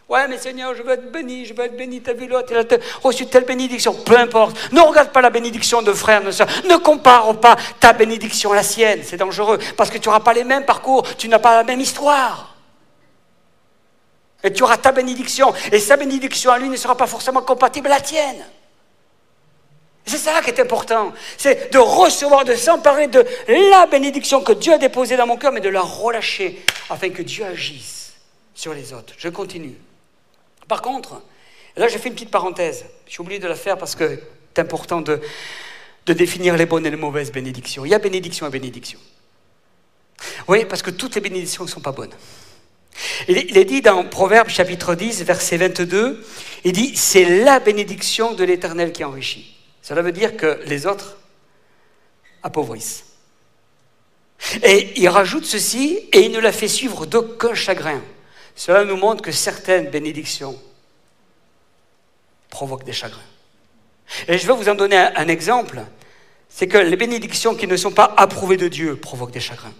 Ouais, 0.07 0.27
mais 0.27 0.37
Seigneur, 0.37 0.75
je 0.75 0.83
veux 0.83 0.91
être 0.91 1.11
béni, 1.11 1.45
je 1.45 1.53
veux 1.53 1.63
être 1.63 1.75
béni. 1.75 1.99
T'as 1.99 2.13
vu 2.13 2.27
l'autre, 2.27 2.49
il 2.51 2.57
a 2.57 2.77
reçu 3.01 3.25
telle 3.25 3.45
bénédiction. 3.45 3.93
Peu 3.93 4.17
importe. 4.17 4.71
Ne 4.71 4.79
regarde 4.81 5.09
pas 5.09 5.21
la 5.21 5.31
bénédiction 5.31 5.81
de 5.81 5.93
frère, 5.93 6.23
de 6.23 6.29
soeur. 6.29 6.47
Ne 6.69 6.77
compare 6.77 7.39
pas 7.39 7.55
ta 7.79 7.91
bénédiction 7.91 8.51
à 8.51 8.55
la 8.55 8.63
sienne. 8.63 9.01
C'est 9.03 9.17
dangereux. 9.17 9.57
Parce 9.75 9.89
que 9.89 9.97
tu 9.97 10.07
n'auras 10.07 10.19
pas 10.19 10.33
les 10.33 10.43
mêmes 10.43 10.65
parcours. 10.65 11.03
Tu 11.17 11.27
n'as 11.27 11.39
pas 11.39 11.55
la 11.55 11.63
même 11.63 11.81
histoire. 11.81 12.55
Et 14.43 14.53
tu 14.53 14.61
auras 14.61 14.77
ta 14.77 14.91
bénédiction. 14.91 15.51
Et 15.71 15.79
sa 15.79 15.97
bénédiction 15.97 16.51
à 16.51 16.59
lui 16.59 16.69
ne 16.69 16.77
sera 16.77 16.95
pas 16.95 17.07
forcément 17.07 17.41
compatible 17.41 17.87
à 17.87 17.95
la 17.95 18.01
tienne. 18.01 18.45
C'est 20.05 20.19
ça 20.19 20.39
qui 20.43 20.51
est 20.51 20.59
important. 20.59 21.13
C'est 21.35 21.73
de 21.73 21.79
recevoir, 21.79 22.45
de 22.45 22.53
s'emparer 22.53 23.07
de 23.07 23.25
la 23.47 23.87
bénédiction 23.87 24.43
que 24.43 24.53
Dieu 24.53 24.73
a 24.73 24.77
déposée 24.77 25.17
dans 25.17 25.25
mon 25.25 25.37
cœur, 25.37 25.51
mais 25.51 25.61
de 25.61 25.69
la 25.69 25.81
relâcher 25.81 26.63
afin 26.91 27.09
que 27.09 27.23
Dieu 27.23 27.43
agisse 27.43 28.13
sur 28.53 28.75
les 28.75 28.93
autres. 28.93 29.15
Je 29.17 29.29
continue. 29.29 29.75
Par 30.67 30.81
contre, 30.81 31.21
là 31.75 31.87
j'ai 31.87 31.97
fait 31.97 32.09
une 32.09 32.15
petite 32.15 32.31
parenthèse, 32.31 32.85
j'ai 33.07 33.19
oublié 33.19 33.39
de 33.39 33.47
la 33.47 33.55
faire 33.55 33.77
parce 33.77 33.95
que 33.95 34.19
c'est 34.55 34.61
important 34.61 35.01
de, 35.01 35.21
de 36.05 36.13
définir 36.13 36.57
les 36.57 36.65
bonnes 36.65 36.85
et 36.85 36.89
les 36.89 36.97
mauvaises 36.97 37.31
bénédictions. 37.31 37.85
Il 37.85 37.89
y 37.89 37.95
a 37.95 37.99
bénédiction 37.99 38.47
et 38.47 38.49
bénédiction. 38.49 38.99
Oui, 40.47 40.65
parce 40.65 40.81
que 40.81 40.91
toutes 40.91 41.15
les 41.15 41.21
bénédictions 41.21 41.63
ne 41.63 41.69
sont 41.69 41.81
pas 41.81 41.91
bonnes. 41.91 42.13
Il 43.27 43.57
est 43.57 43.65
dit 43.65 43.81
dans 43.81 44.05
Proverbe 44.05 44.47
chapitre 44.47 44.95
10, 44.95 45.23
verset 45.23 45.57
22, 45.57 46.25
il 46.63 46.71
dit, 46.71 46.95
c'est 46.95 47.43
la 47.43 47.59
bénédiction 47.59 48.33
de 48.33 48.43
l'Éternel 48.43 48.93
qui 48.93 49.03
enrichit. 49.03 49.57
Cela 49.81 50.01
veut 50.01 50.13
dire 50.13 50.37
que 50.37 50.61
les 50.65 50.87
autres 50.87 51.17
appauvrissent. 52.41 53.05
Et 54.63 54.99
il 54.99 55.09
rajoute 55.09 55.45
ceci, 55.45 55.99
et 56.13 56.21
il 56.21 56.31
ne 56.31 56.39
la 56.39 56.51
fait 56.51 56.67
suivre 56.67 57.05
d'aucun 57.05 57.53
chagrin. 57.53 58.01
Cela 58.55 58.85
nous 58.85 58.95
montre 58.95 59.21
que 59.21 59.31
certaines 59.31 59.89
bénédictions 59.89 60.57
provoquent 62.49 62.85
des 62.85 62.93
chagrins. 62.93 63.19
Et 64.27 64.37
je 64.37 64.47
vais 64.47 64.53
vous 64.53 64.69
en 64.69 64.75
donner 64.75 64.97
un, 64.97 65.27
exemple, 65.27 65.81
c'est 66.47 66.67
que 66.67 66.77
les 66.77 66.95
bénédictions 66.95 67.55
qui 67.55 67.67
ne 67.67 67.75
sont 67.75 67.91
pas 67.91 68.13
approuvées 68.15 68.57
de 68.57 68.67
Dieu 68.67 68.95
provoquent 68.95 69.31
des 69.31 69.39
chagrins. 69.39 69.73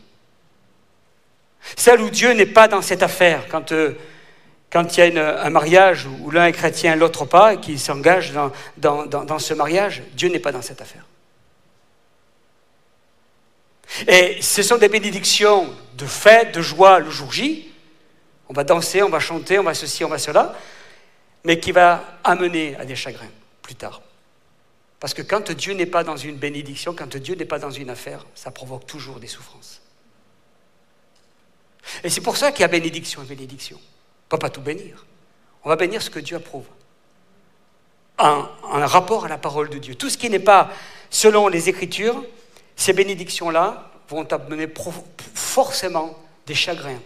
Celle 1.77 2.01
où 2.01 2.09
Dieu 2.09 2.33
n'est 2.33 2.45
pas 2.45 2.67
dans 2.67 2.81
cette 2.81 3.01
affaire, 3.01 3.47
quand, 3.49 3.71
euh, 3.71 3.93
il 4.73 4.97
y 4.97 5.19
a 5.19 5.41
un 5.41 5.49
mariage 5.49 6.05
où 6.05 6.29
l'un 6.31 6.47
est 6.47 6.51
chrétien, 6.51 6.97
l'autre 6.97 7.23
pas, 7.23 7.53
et 7.53 7.59
qu'il 7.61 7.79
s'engage 7.79 8.33
dans, 8.77 9.05
dans 9.05 9.39
ce 9.39 9.53
mariage, 9.53 10.03
Dieu 10.13 10.27
n'est 10.27 10.39
pas 10.39 10.51
dans 10.51 10.61
cette 10.61 10.81
affaire. 10.81 11.05
Et 14.07 14.41
ce 14.41 14.61
sont 14.61 14.77
des 14.77 14.89
bénédictions 14.89 15.73
de 15.97 16.05
fête, 16.05 16.53
de 16.53 16.61
joie 16.61 16.99
le 16.99 17.09
jour 17.09 17.31
J. 17.31 17.71
On 18.49 18.53
va 18.53 18.63
danser, 18.63 19.01
on 19.03 19.09
va 19.09 19.19
chanter, 19.19 19.59
on 19.59 19.63
va 19.63 19.73
ceci, 19.73 20.03
on 20.03 20.09
va 20.09 20.17
cela, 20.17 20.55
mais 21.43 21.59
qui 21.59 21.71
va 21.71 22.03
amener 22.23 22.75
à 22.77 22.85
des 22.85 22.95
chagrins 22.95 23.29
plus 23.61 23.75
tard. 23.75 24.01
Parce 24.99 25.13
que 25.13 25.21
quand 25.21 25.51
Dieu 25.51 25.73
n'est 25.73 25.85
pas 25.85 26.03
dans 26.03 26.17
une 26.17 26.37
bénédiction, 26.37 26.95
quand 26.95 27.15
Dieu 27.15 27.35
n'est 27.35 27.45
pas 27.45 27.59
dans 27.59 27.71
une 27.71 27.89
affaire, 27.89 28.25
ça 28.33 28.51
provoque 28.51 28.85
toujours 28.85 29.19
des 29.19 29.27
souffrances. 29.27 29.81
Et 32.03 32.09
c'est 32.09 32.21
pour 32.21 32.37
ça 32.37 32.51
qu'il 32.51 32.61
y 32.61 32.63
a 32.63 32.67
bénédiction 32.67 33.21
et 33.21 33.25
bénédiction. 33.25 33.77
On 33.77 34.35
ne 34.35 34.37
va 34.37 34.37
pas 34.39 34.49
tout 34.49 34.61
bénir. 34.61 35.05
On 35.63 35.69
va 35.69 35.75
bénir 35.75 36.01
ce 36.01 36.09
que 36.09 36.19
Dieu 36.19 36.37
approuve. 36.37 36.65
En 38.17 38.47
rapport 38.63 39.25
à 39.25 39.27
la 39.27 39.37
parole 39.37 39.69
de 39.69 39.77
Dieu. 39.77 39.95
Tout 39.95 40.09
ce 40.09 40.17
qui 40.17 40.29
n'est 40.29 40.39
pas 40.39 40.71
selon 41.09 41.47
les 41.47 41.69
Écritures, 41.69 42.23
ces 42.75 42.93
bénédictions-là 42.93 43.91
vont 44.09 44.25
amener 44.31 44.67
forcément 45.33 46.17
des 46.45 46.55
chagrins, 46.55 46.99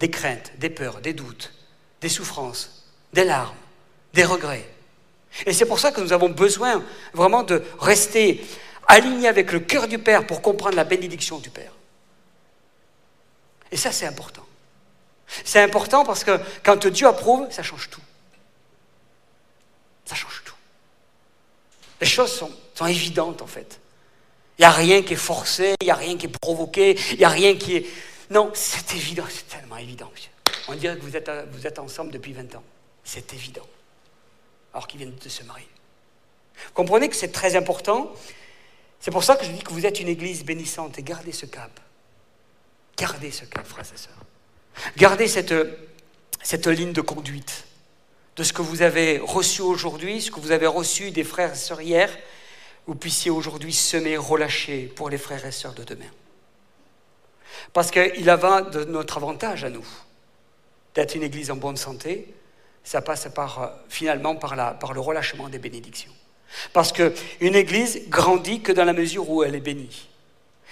des 0.00 0.10
craintes, 0.10 0.52
des 0.58 0.70
peurs, 0.70 1.00
des 1.00 1.12
doutes, 1.12 1.52
des 2.00 2.08
souffrances, 2.08 2.86
des 3.12 3.24
larmes, 3.24 3.56
des 4.12 4.24
regrets. 4.24 4.68
Et 5.44 5.52
c'est 5.52 5.66
pour 5.66 5.78
ça 5.78 5.92
que 5.92 6.00
nous 6.00 6.12
avons 6.12 6.28
besoin 6.28 6.82
vraiment 7.12 7.42
de 7.42 7.62
rester 7.78 8.44
alignés 8.86 9.28
avec 9.28 9.52
le 9.52 9.60
cœur 9.60 9.88
du 9.88 9.98
Père 9.98 10.26
pour 10.26 10.42
comprendre 10.42 10.76
la 10.76 10.84
bénédiction 10.84 11.38
du 11.38 11.50
Père. 11.50 11.72
Et 13.70 13.76
ça, 13.76 13.92
c'est 13.92 14.06
important. 14.06 14.44
C'est 15.44 15.60
important 15.60 16.04
parce 16.04 16.24
que 16.24 16.38
quand 16.62 16.86
Dieu 16.86 17.06
approuve, 17.06 17.50
ça 17.50 17.62
change 17.62 17.90
tout. 17.90 18.00
Ça 20.04 20.14
change 20.14 20.42
tout. 20.44 20.54
Les 22.00 22.06
choses 22.06 22.32
sont, 22.32 22.50
évidentes 22.86 23.42
en 23.42 23.46
fait. 23.46 23.80
Il 24.58 24.62
n'y 24.62 24.66
a 24.66 24.70
rien 24.70 25.02
qui 25.02 25.14
est 25.14 25.16
forcé, 25.16 25.74
il 25.80 25.86
n'y 25.86 25.90
a 25.90 25.96
rien 25.96 26.16
qui 26.16 26.26
est 26.26 26.38
provoqué, 26.40 26.98
il 27.12 27.18
n'y 27.18 27.24
a 27.24 27.28
rien 27.28 27.56
qui 27.56 27.76
est... 27.76 27.86
Non, 28.30 28.50
c'est 28.54 28.94
évident, 28.94 29.24
c'est 29.28 29.48
tellement 29.48 29.65
On 30.68 30.74
dirait 30.74 30.96
que 30.96 31.02
vous 31.02 31.16
êtes, 31.16 31.30
vous 31.52 31.66
êtes 31.66 31.78
ensemble 31.78 32.10
depuis 32.10 32.32
20 32.32 32.54
ans. 32.56 32.64
C'est 33.04 33.32
évident. 33.34 33.66
Alors 34.72 34.86
qu'ils 34.86 34.98
viennent 34.98 35.14
de 35.14 35.28
se 35.28 35.42
marier. 35.44 35.68
Comprenez 36.74 37.08
que 37.08 37.16
c'est 37.16 37.32
très 37.32 37.56
important. 37.56 38.12
C'est 39.00 39.10
pour 39.10 39.24
ça 39.24 39.36
que 39.36 39.44
je 39.44 39.50
dis 39.50 39.62
que 39.62 39.72
vous 39.72 39.86
êtes 39.86 40.00
une 40.00 40.08
église 40.08 40.44
bénissante 40.44 40.98
et 40.98 41.02
gardez 41.02 41.32
ce 41.32 41.46
cap. 41.46 41.80
Gardez 42.96 43.30
ce 43.30 43.44
cap, 43.44 43.66
frères 43.66 43.84
et 43.84 43.96
sœurs. 43.96 44.92
Gardez 44.96 45.28
cette, 45.28 45.54
cette 46.42 46.66
ligne 46.66 46.92
de 46.92 47.00
conduite 47.00 47.64
de 48.36 48.42
ce 48.42 48.52
que 48.52 48.62
vous 48.62 48.82
avez 48.82 49.18
reçu 49.18 49.62
aujourd'hui, 49.62 50.20
ce 50.20 50.30
que 50.30 50.40
vous 50.40 50.52
avez 50.52 50.66
reçu 50.66 51.10
des 51.10 51.24
frères 51.24 51.52
et 51.52 51.56
sœurs 51.56 51.80
hier, 51.80 52.10
vous 52.86 52.94
puissiez 52.94 53.30
aujourd'hui 53.30 53.72
semer, 53.72 54.16
relâcher 54.16 54.86
pour 54.86 55.08
les 55.10 55.18
frères 55.18 55.44
et 55.46 55.52
sœurs 55.52 55.74
de 55.74 55.84
demain. 55.84 56.10
Parce 57.72 57.90
qu'il 57.90 58.24
va 58.24 58.62
de 58.62 58.84
notre 58.84 59.16
avantage 59.18 59.64
à 59.64 59.70
nous 59.70 59.86
d'être 60.94 61.14
une 61.14 61.22
église 61.22 61.50
en 61.50 61.56
bonne 61.56 61.76
santé, 61.76 62.34
ça 62.82 63.02
passe 63.02 63.26
euh, 63.26 63.66
finalement 63.88 64.34
par, 64.36 64.78
par 64.78 64.94
le 64.94 65.00
relâchement 65.00 65.48
des 65.48 65.58
bénédictions. 65.58 66.12
Parce 66.72 66.92
qu'une 66.92 67.54
église 67.54 68.08
grandit 68.08 68.60
que 68.62 68.72
dans 68.72 68.84
la 68.84 68.92
mesure 68.92 69.28
où 69.28 69.42
elle 69.42 69.54
est 69.54 69.60
bénie. 69.60 70.08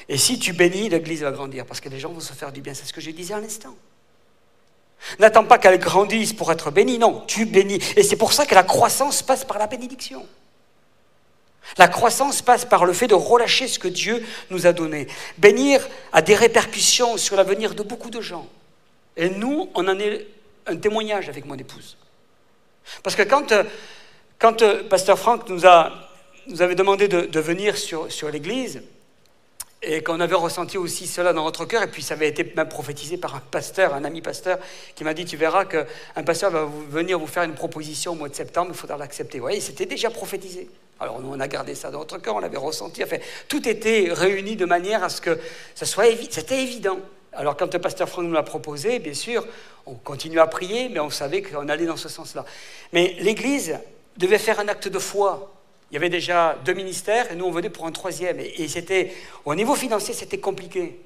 Et 0.09 0.19
si 0.19 0.38
tu 0.38 0.52
bénis, 0.52 0.88
l'église 0.88 1.23
va 1.23 1.33
grandir, 1.33 1.66
parce 1.66 1.81
que 1.81 1.88
les 1.88 1.99
gens 1.99 2.11
vont 2.11 2.21
se 2.21 2.33
faire 2.33 2.52
du 2.52 2.61
bien. 2.61 2.75
C'est 2.75 2.87
ce 2.87 2.93
que 2.93 3.00
je 3.00 3.11
disais 3.11 3.35
à 3.35 3.40
l'instant. 3.40 3.75
N'attends 5.19 5.45
pas 5.45 5.59
qu'elle 5.59 5.78
grandisse 5.78 6.33
pour 6.33 6.50
être 6.50 6.71
bénie, 6.71 6.99
non, 6.99 7.25
tu 7.26 7.45
bénis. 7.45 7.81
Et 7.97 8.02
c'est 8.02 8.16
pour 8.16 8.33
ça 8.33 8.47
que 8.47 8.54
la 8.54 8.62
croissance 8.62 9.23
passe 9.23 9.45
par 9.45 9.59
la 9.59 9.66
bénédiction. 9.66 10.26
La 11.78 11.88
croissance 11.88 12.42
passe 12.42 12.64
par 12.64 12.85
le 12.85 12.92
fait 12.92 13.06
de 13.06 13.14
relâcher 13.14 13.68
ce 13.68 13.78
que 13.78 13.88
Dieu 13.88 14.25
nous 14.50 14.66
a 14.66 14.73
donné. 14.73 15.06
Bénir 15.38 15.87
a 16.12 16.23
des 16.23 16.35
répercussions 16.35 17.16
sur 17.16 17.37
l'avenir 17.37 17.75
de 17.75 17.83
beaucoup 17.83 18.11
de 18.11 18.21
gens. 18.21 18.49
Et 19.16 19.30
nous, 19.30 19.71
on 19.75 19.88
en 19.88 19.99
est 19.99 20.26
un 20.66 20.76
témoignage 20.76 21.28
avec 21.28 21.44
mon 21.47 21.56
épouse. 21.56 21.97
Parce 23.02 23.16
que 23.16 23.23
quand, 23.23 23.52
quand 24.38 24.62
euh, 24.62 24.83
Pasteur 24.88 25.18
Franck 25.18 25.49
nous, 25.49 25.66
a, 25.66 25.92
nous 26.47 26.62
avait 26.62 26.75
demandé 26.75 27.09
de, 27.09 27.40
venir 27.40 27.76
sur, 27.76 28.11
sur 28.12 28.30
l'Église, 28.30 28.83
et 29.87 30.03
qu'on 30.03 30.21
avait 30.21 30.35
ressenti 30.35 30.79
aussi 30.79 31.07
cela 31.07 31.33
dans 31.33 31.45
notre 31.45 31.64
cœur, 31.64 31.83
et 31.83 31.87
puis 31.87 32.03
ça 32.03 32.14
avait 32.14 32.29
été 32.29 32.53
même 32.57 32.69
prophétisé 32.69 33.17
par 33.17 33.35
un 33.35 33.41
pasteur, 33.41 33.95
un 33.95 34.05
ami 34.05 34.23
pasteur, 34.23 34.59
qui 34.95 35.05
m'a 35.05 35.14
dit, 35.14 35.25
tu 35.25 35.37
verras 35.37 35.64
qu'un 35.64 36.23
pasteur 36.25 36.50
va 36.50 36.69
venir 36.88 37.19
vous 37.19 37.26
faire 37.26 37.43
une 37.43 37.55
proposition 37.55 38.12
au 38.12 38.14
mois 38.14 38.29
de 38.29 38.35
septembre, 38.35 38.71
il 38.73 38.76
faudra 38.76 38.97
l'accepter. 38.97 39.38
Vous 39.38 39.45
voyez, 39.45 39.61
c'était 39.61 39.87
déjà 39.87 40.11
prophétisé. 40.11 40.69
Alors 41.00 41.21
nous, 41.21 41.33
on 41.33 41.41
a 41.41 41.49
gardé 41.49 41.75
ça 41.75 41.91
dans 41.91 42.00
notre 42.00 42.19
cœur, 42.19 42.37
on 42.37 42.41
l'avait 42.41 42.57
ressenti. 42.57 43.03
Enfin, 43.03 43.17
tout 43.49 43.69
était 43.69 44.09
réuni 44.11 44.57
de 44.57 44.64
manière 44.64 45.03
à 45.03 45.09
ce 45.09 45.21
que 45.21 45.38
ça 45.75 45.87
soit 45.87 46.07
évident. 46.07 46.31
C'était 46.31 46.62
évident. 46.62 46.99
Alors 47.33 47.57
quand 47.57 47.73
le 47.73 47.81
pasteur 47.81 48.09
Franck 48.09 48.25
nous 48.25 48.33
l'a 48.33 48.45
proposé, 48.45 49.00
bien 49.00 49.14
sûr, 49.14 49.47
on 49.87 49.95
continue 49.95 50.38
à 50.38 50.47
prier, 50.47 50.88
mais 50.88 51.00
on 51.00 51.11
savait 51.11 51.43
qu'on 51.43 51.69
allait 51.69 51.87
dans 51.87 51.97
ce 51.97 52.09
sens-là. 52.09 52.45
Mais 52.93 53.17
l'Église 53.19 53.79
devait 54.17 54.38
faire 54.38 54.61
un 54.61 54.69
acte 54.69 54.88
de 54.88 54.99
foi. 54.99 55.53
Il 55.94 55.98
y 55.98 55.98
avait 55.98 56.08
déjà 56.08 56.58
deux 56.64 56.72
ministères 56.72 57.30
et 57.30 57.36
nous 57.36 57.44
on 57.44 57.52
venait 57.52 57.70
pour 57.70 57.86
un 57.86 57.92
troisième. 57.92 58.40
Et, 58.40 58.66
c'était, 58.66 59.14
au 59.44 59.54
niveau 59.54 59.76
financier, 59.76 60.12
c'était 60.12 60.38
compliqué. 60.38 60.98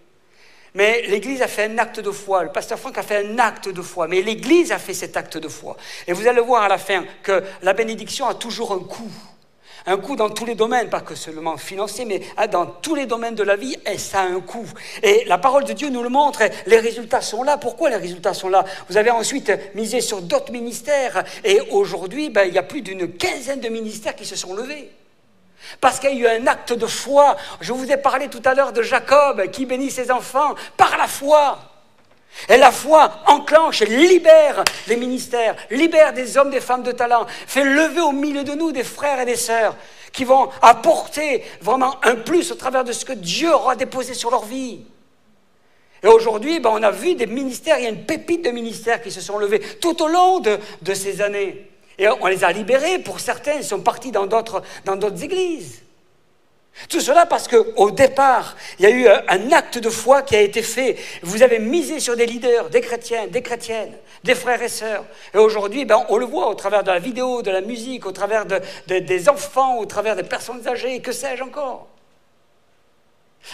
Mais 0.73 1.03
l'Église 1.09 1.43
a 1.43 1.47
fait 1.47 1.65
un 1.65 1.77
acte 1.77 2.01
de 2.01 2.11
foi. 2.11 2.45
Le 2.45 2.53
pasteur 2.53 2.79
Franck 2.79 2.97
a 2.97 3.03
fait 3.03 3.27
un 3.27 3.39
acte 3.39 3.69
de 3.69 3.83
foi. 3.83 4.09
Mais 4.09 4.23
l'Église 4.23 4.73
a 4.73 4.79
fait 4.79 4.95
cet 4.95 5.19
acte 5.19 5.37
de 5.37 5.47
foi. 5.47 5.77
Et 6.07 6.15
vous 6.15 6.27
allez 6.27 6.41
voir 6.41 6.63
à 6.63 6.69
la 6.69 6.79
fin 6.79 7.05
que 7.23 7.45
la 7.61 7.75
bénédiction 7.75 8.29
a 8.29 8.35
toujours 8.35 8.73
un 8.73 8.79
coût 8.79 9.13
un 9.87 9.97
coût 9.97 10.17
dans 10.17 10.31
tous 10.31 10.45
les 10.45 10.55
domaines, 10.55 10.89
pas 10.89 11.01
que 11.01 11.15
seulement 11.15 11.57
financier, 11.57 12.05
mais 12.05 12.21
ah, 12.37 12.47
dans 12.47 12.67
tous 12.67 12.95
les 12.95 13.07
domaines 13.07 13.35
de 13.35 13.43
la 13.43 13.57
vie, 13.57 13.77
et 13.87 13.99
ça 13.99 14.21
a 14.21 14.27
un 14.27 14.41
coût. 14.41 14.67
Et 15.03 15.25
la 15.27 15.39
parole 15.39 15.65
de 15.65 15.73
Dieu 15.73 15.89
nous 15.89 16.03
le 16.03 16.09
montre, 16.09 16.43
les 16.67 16.79
résultats 16.79 17.21
sont 17.21 17.43
là. 17.43 17.57
Pourquoi 17.57 17.91
les 17.91 17.97
résultats 17.97 18.35
sont 18.35 18.49
là? 18.49 18.65
Vous 18.89 18.97
avez 18.97 19.11
ensuite 19.11 19.53
misé 19.75 20.01
sur 20.01 20.23
d'autres 20.23 20.53
ministères, 20.53 21.25
et 21.45 21.61
aujourd'hui, 21.71 22.31
ben, 22.31 22.45
il 22.45 22.55
y 22.55 22.59
a 22.59 22.63
plus 22.63 22.83
d'une 22.83 23.13
quinzaine 23.13 23.61
de 23.61 23.69
ministères 23.69 24.15
qui 24.15 24.27
se 24.27 24.37
sont 24.37 24.55
levés. 24.55 24.91
Parce 25.81 25.99
qu'il 25.99 26.19
y 26.19 26.27
a 26.27 26.37
eu 26.37 26.41
un 26.41 26.47
acte 26.47 26.73
de 26.73 26.87
foi. 26.87 27.37
Je 27.61 27.73
vous 27.73 27.91
ai 27.91 27.97
parlé 27.97 28.29
tout 28.29 28.43
à 28.45 28.55
l'heure 28.55 28.73
de 28.73 28.83
Jacob 28.83 29.51
qui 29.51 29.67
bénit 29.67 29.91
ses 29.91 30.11
enfants 30.11 30.55
par 30.77 30.97
la 30.97 31.07
foi. 31.07 31.59
Et 32.49 32.57
la 32.57 32.71
foi 32.71 33.11
enclenche, 33.27 33.81
libère 33.81 34.65
les 34.87 34.97
ministères, 34.97 35.57
libère 35.71 36.13
des 36.13 36.37
hommes, 36.37 36.51
des 36.51 36.61
femmes 36.61 36.83
de 36.83 36.93
talent, 36.93 37.27
fait 37.47 37.65
lever 37.65 38.01
au 38.01 38.13
milieu 38.13 38.45
de 38.45 38.53
nous 38.53 38.73
des 38.73 38.85
frères 38.85 39.21
et 39.21 39.27
des 39.27 39.37
sœurs 39.37 39.75
qui 40.13 40.25
vont 40.25 40.49
apporter 40.63 41.45
vraiment 41.61 41.97
un 42.03 42.15
plus 42.15 42.51
au 42.53 42.55
travers 42.55 42.85
de 42.85 42.93
ce 42.93 43.05
que 43.05 43.13
Dieu 43.13 43.53
aura 43.53 43.77
déposé 43.77 44.15
sur 44.15 44.31
leur 44.31 44.45
vie. 44.45 44.81
Et 46.03 46.07
aujourd'hui, 46.07 46.61
ben, 46.61 46.71
on 46.73 46.83
a 46.83 46.91
vu 46.91 47.15
des 47.15 47.27
ministères, 47.27 47.79
il 47.79 47.85
y 47.85 47.87
a 47.87 47.91
une 47.91 48.05
pépite 48.05 48.45
de 48.45 48.51
ministères 48.51 49.03
qui 49.03 49.11
se 49.11 49.21
sont 49.21 49.39
levés 49.39 49.61
tout 49.81 50.01
au 50.03 50.09
long 50.09 50.39
de, 50.39 50.59
de 50.81 50.95
ces 50.95 51.21
années. 51.21 51.69
Et 51.99 52.09
on 52.09 52.27
les 52.29 52.45
a 52.45 52.53
libérés, 52.53 53.01
pour 53.01 53.19
certains, 53.19 53.55
ils 53.55 53.65
sont 53.65 53.81
partis 53.81 54.13
dans 54.13 54.27
d'autres 54.27 54.63
églises. 55.25 55.83
Tout 56.89 57.01
cela 57.01 57.27
parce 57.27 57.49
qu'au 57.49 57.91
départ, 57.91 58.57
il 58.79 58.85
y 58.85 58.87
a 58.87 58.91
eu 58.91 59.09
un 59.09 59.53
acte 59.53 59.79
de 59.79 59.91
foi 59.91 60.23
qui 60.23 60.37
a 60.37 60.41
été 60.41 60.63
fait. 60.63 60.97
Vous 61.23 61.43
avez 61.43 61.59
misé 61.59 61.99
sur 61.99 62.17
des 62.17 62.27
leaders, 62.27 62.71
des 62.71 62.81
chrétiens, 62.81 63.27
des 63.27 63.43
chrétiennes, 63.43 63.97
des 64.23 64.35
frères 64.35 64.63
et 64.63 64.69
sœurs. 64.69 65.05
Et 65.35 65.39
aujourd'hui, 65.39 65.85
ben, 65.85 66.05
on 66.09 66.17
le 66.17 66.27
voit 66.27 66.49
au 66.49 66.55
travers 66.55 66.85
de 66.85 66.91
la 66.91 67.01
vidéo, 67.01 67.43
de 67.43 67.51
la 67.51 67.61
musique, 67.61 68.07
au 68.07 68.13
travers 68.13 68.47
des 68.87 69.29
enfants, 69.29 69.79
au 69.79 69.87
travers 69.87 70.15
des 70.15 70.23
personnes 70.23 70.67
âgées, 70.69 71.01
que 71.01 71.13
sais-je 71.13 71.43
encore. 71.43 71.89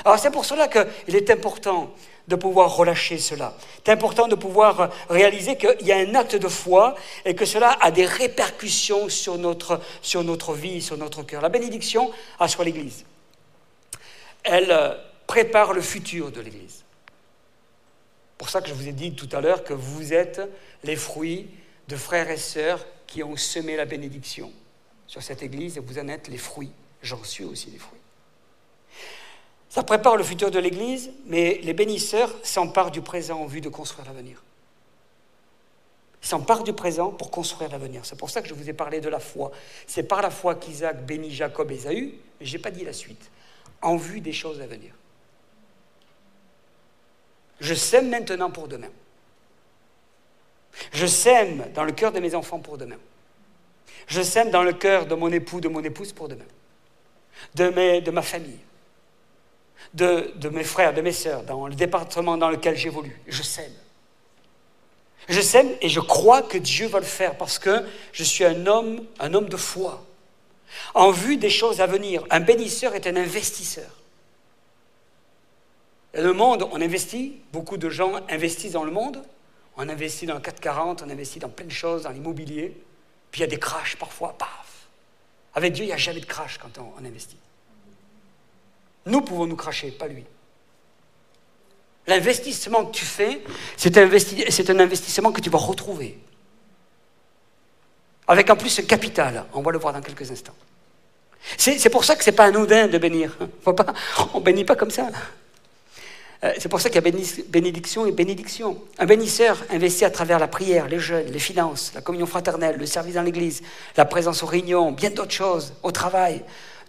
Alors 0.04 0.19
c'est 0.19 0.31
pour 0.31 0.45
cela 0.45 0.69
qu'il 0.69 1.16
est 1.16 1.31
important 1.31 1.90
de 2.26 2.37
pouvoir 2.37 2.75
relâcher 2.75 3.19
cela. 3.19 3.54
C'est 3.85 3.93
important 3.93 4.28
de 4.28 4.35
pouvoir 4.35 4.90
réaliser 5.11 5.57
qu'il 5.57 5.87
y 5.87 5.93
a 5.93 5.97
un 5.97 6.14
acte 6.14 6.37
de 6.37 6.49
foi 6.49 6.95
et 7.25 7.35
que 7.35 7.45
cela 7.45 7.76
a 7.81 7.90
des 7.90 8.07
répercussions 8.07 9.09
sur 9.09 9.37
notre, 9.37 9.81
vie, 10.54 10.81
sur 10.81 10.97
notre 10.97 11.23
cœur. 11.23 11.43
La 11.43 11.50
bénédiction 11.50 12.11
a 12.40 12.49
sur 12.49 12.64
l'Église 12.64 13.04
elle 14.44 14.70
euh, 14.70 14.94
prépare 15.26 15.72
le 15.72 15.80
futur 15.80 16.30
de 16.30 16.40
l'Église. 16.40 16.84
pour 18.38 18.50
ça 18.50 18.60
que 18.60 18.68
je 18.68 18.74
vous 18.74 18.86
ai 18.86 18.92
dit 18.92 19.14
tout 19.14 19.28
à 19.32 19.40
l'heure 19.40 19.64
que 19.64 19.74
vous 19.74 20.12
êtes 20.12 20.40
les 20.84 20.96
fruits 20.96 21.48
de 21.88 21.96
frères 21.96 22.30
et 22.30 22.36
sœurs 22.36 22.84
qui 23.06 23.22
ont 23.22 23.36
semé 23.36 23.76
la 23.76 23.84
bénédiction 23.84 24.52
sur 25.06 25.22
cette 25.22 25.42
église 25.42 25.76
et 25.76 25.80
vous 25.80 25.98
en 25.98 26.08
êtes 26.08 26.28
les 26.28 26.38
fruits. 26.38 26.72
J'en 27.02 27.22
suis 27.24 27.44
aussi 27.44 27.70
les 27.70 27.78
fruits. 27.78 28.00
Ça 29.68 29.82
prépare 29.82 30.16
le 30.16 30.24
futur 30.24 30.50
de 30.50 30.58
l'église, 30.58 31.10
mais 31.26 31.58
les 31.62 31.72
bénisseurs 31.72 32.32
s'emparent 32.42 32.90
du 32.90 33.02
présent 33.02 33.40
en 33.40 33.46
vue 33.46 33.60
de 33.60 33.68
construire 33.68 34.06
l'avenir. 34.06 34.42
Ils 36.22 36.28
s'emparent 36.28 36.64
du 36.64 36.72
présent 36.72 37.10
pour 37.10 37.30
construire 37.30 37.70
l'avenir. 37.70 38.02
C'est 38.04 38.16
pour 38.16 38.30
ça 38.30 38.40
que 38.40 38.48
je 38.48 38.54
vous 38.54 38.70
ai 38.70 38.72
parlé 38.72 39.00
de 39.00 39.08
la 39.08 39.18
foi. 39.18 39.50
C'est 39.86 40.04
par 40.04 40.22
la 40.22 40.30
foi 40.30 40.54
qu'Isaac 40.54 41.04
bénit 41.04 41.32
Jacob 41.32 41.70
et 41.70 41.74
Ésaü, 41.74 42.14
mais 42.40 42.46
je 42.46 42.52
n'ai 42.52 42.62
pas 42.62 42.70
dit 42.70 42.84
la 42.84 42.92
suite. 42.92 43.30
En 43.84 43.96
vue 43.96 44.20
des 44.20 44.32
choses 44.32 44.60
à 44.62 44.66
venir. 44.66 44.92
Je 47.60 47.74
sème 47.74 48.08
maintenant 48.08 48.50
pour 48.50 48.66
demain. 48.66 48.88
Je 50.92 51.06
sème 51.06 51.70
dans 51.74 51.84
le 51.84 51.92
cœur 51.92 52.10
de 52.10 52.18
mes 52.18 52.34
enfants 52.34 52.58
pour 52.58 52.78
demain. 52.78 52.96
Je 54.06 54.22
sème 54.22 54.50
dans 54.50 54.62
le 54.62 54.72
cœur 54.72 55.06
de 55.06 55.14
mon 55.14 55.30
époux, 55.30 55.60
de 55.60 55.68
mon 55.68 55.84
épouse 55.84 56.12
pour 56.12 56.28
demain. 56.28 56.46
De, 57.54 58.00
de 58.00 58.10
ma 58.10 58.22
famille. 58.22 58.58
De, 59.92 60.32
de 60.36 60.48
mes 60.48 60.64
frères, 60.64 60.94
de 60.94 61.02
mes 61.02 61.12
sœurs, 61.12 61.42
dans 61.42 61.66
le 61.66 61.74
département 61.74 62.38
dans 62.38 62.48
lequel 62.48 62.76
j'évolue. 62.76 63.20
Je 63.28 63.42
sème. 63.42 63.72
Je 65.28 65.40
sème 65.42 65.70
et 65.82 65.90
je 65.90 66.00
crois 66.00 66.42
que 66.42 66.56
Dieu 66.56 66.86
va 66.86 67.00
le 67.00 67.04
faire 67.04 67.36
parce 67.36 67.58
que 67.58 67.84
je 68.12 68.24
suis 68.24 68.44
un 68.44 68.66
homme, 68.66 69.04
un 69.20 69.34
homme 69.34 69.48
de 69.48 69.56
foi. 69.58 70.04
En 70.95 71.11
vue 71.11 71.37
des 71.37 71.50
choses 71.50 71.81
à 71.81 71.87
venir. 71.87 72.25
Un 72.31 72.40
bénisseur 72.40 72.95
est 72.95 73.07
un 73.07 73.16
investisseur. 73.16 73.90
Et 76.14 76.23
le 76.23 76.33
monde, 76.33 76.69
on 76.71 76.81
investit, 76.81 77.40
beaucoup 77.52 77.76
de 77.76 77.90
gens 77.90 78.21
investissent 78.28 78.73
dans 78.73 78.85
le 78.85 78.93
monde, 78.93 79.23
on 79.76 79.88
investit 79.88 80.26
dans 80.26 80.35
le 80.35 80.40
440, 80.40 81.02
on 81.02 81.11
investit 81.11 81.40
dans 81.40 81.49
plein 81.49 81.66
de 81.66 81.73
choses, 81.73 82.04
dans 82.04 82.11
l'immobilier, 82.11 82.73
puis 83.33 83.40
il 83.40 83.43
y 83.43 83.45
a 83.45 83.49
des 83.49 83.59
crashs 83.59 83.97
parfois, 83.97 84.37
paf. 84.38 84.87
Avec 85.54 85.73
Dieu, 85.73 85.85
il 85.85 85.88
n'y 85.88 85.93
a 85.93 85.97
jamais 85.97 86.21
de 86.21 86.26
crash 86.26 86.59
quand 86.59 86.78
on, 86.78 87.04
investit. 87.04 87.37
Nous 89.07 89.21
pouvons 89.23 89.47
nous 89.47 89.57
cracher, 89.57 89.90
pas 89.90 90.07
lui. 90.07 90.25
L'investissement 92.07 92.87
que 92.87 92.93
tu 92.93 93.04
fais, 93.04 93.43
c'est 93.76 93.99
un, 93.99 94.78
investissement 94.78 95.33
que 95.33 95.40
tu 95.40 95.50
vas 95.50 95.59
retrouver. 95.59 96.19
Avec 98.26 98.49
en 98.50 98.57
plus 98.57 98.81
capital, 98.87 99.45
on 99.52 99.61
va 99.61 99.71
le 99.73 99.78
voir 99.78 99.93
dans 99.93 100.00
quelques 100.00 100.31
instants. 100.31 100.54
C'est 101.59 101.90
pour 101.90 102.04
ça 102.04 102.16
que 102.16 102.25
ce 102.25 102.31
n'est 102.31 102.37
pas 102.37 102.47
anodin 102.47 102.88
de 102.88 102.99
bénir. 102.99 103.37
on 103.66 104.38
ne 104.38 104.45
bénit 104.45 104.64
pas 104.64 104.76
comme 104.76 104.90
ça. 104.90 105.09
Euh, 106.43 106.52
c'est 106.59 106.69
pour 106.69 106.81
ça 106.81 106.90
qu'il 106.90 107.02
y 107.02 107.09
a 107.09 107.12
bénédiction 107.49 108.07
et 108.07 108.12
bénédiction. 108.12 108.78
Un 108.99 109.07
bénisseur 109.07 109.62
investit 109.71 110.04
à 110.04 110.11
travers 110.11 110.38
la 110.38 110.49
prière, 110.49 110.88
les 110.88 110.99
jeûnes, 110.99 111.31
les 111.31 111.38
finances, 111.38 111.93
la 111.95 112.00
communion 112.00 112.26
fraternelle, 112.26 112.76
le 112.78 112.87
service 112.87 113.14
dans 113.14 113.23
l'église, 113.23 113.62
la 113.97 114.04
présence 114.04 114.43
aux 114.43 114.47
réunions, 114.47 114.93
bien 114.93 115.11
d'autres 115.11 115.33
choses, 115.33 115.75
au 115.83 115.90
travail. 115.90 116.43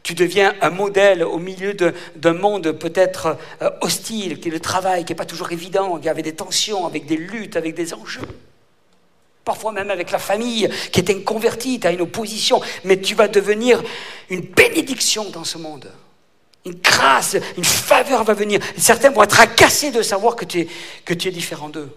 Tu 0.03 0.13
deviens 0.13 0.53
un 0.61 0.69
modèle 0.69 1.23
au 1.23 1.39
milieu 1.39 1.73
d'un 1.73 2.33
monde 2.33 2.71
peut-être 2.73 3.37
euh, 3.61 3.69
hostile, 3.81 4.39
qui 4.39 4.49
est 4.49 4.51
le 4.51 4.59
travail, 4.59 5.03
qui 5.03 5.13
n'est 5.13 5.17
pas 5.17 5.25
toujours 5.25 5.51
évident, 5.51 5.99
qui 5.99 6.09
avait 6.09 6.21
des 6.21 6.35
tensions, 6.35 6.85
avec 6.85 7.05
des 7.05 7.17
luttes, 7.17 7.55
avec 7.55 7.75
des 7.75 7.93
enjeux. 7.93 8.27
Parfois 9.45 9.71
même 9.71 9.91
avec 9.91 10.11
la 10.11 10.19
famille 10.19 10.69
qui 10.91 10.99
est 10.99 11.09
inconvertie, 11.09 11.79
tu 11.79 11.87
as 11.87 11.91
une 11.91 12.01
opposition, 12.01 12.61
mais 12.83 12.99
tu 12.99 13.15
vas 13.15 13.27
devenir 13.27 13.81
une 14.29 14.41
bénédiction 14.41 15.29
dans 15.29 15.43
ce 15.43 15.57
monde 15.57 15.89
une 16.65 16.73
grâce, 16.73 17.37
une 17.57 17.63
faveur 17.63 18.23
va 18.23 18.33
venir. 18.33 18.59
Certains 18.77 19.11
vont 19.11 19.23
être 19.23 19.39
agacés 19.39 19.91
de 19.91 20.01
savoir 20.01 20.35
que 20.35 20.45
tu 20.45 20.67
es, 21.07 21.31
différent 21.31 21.69
d'eux. 21.69 21.89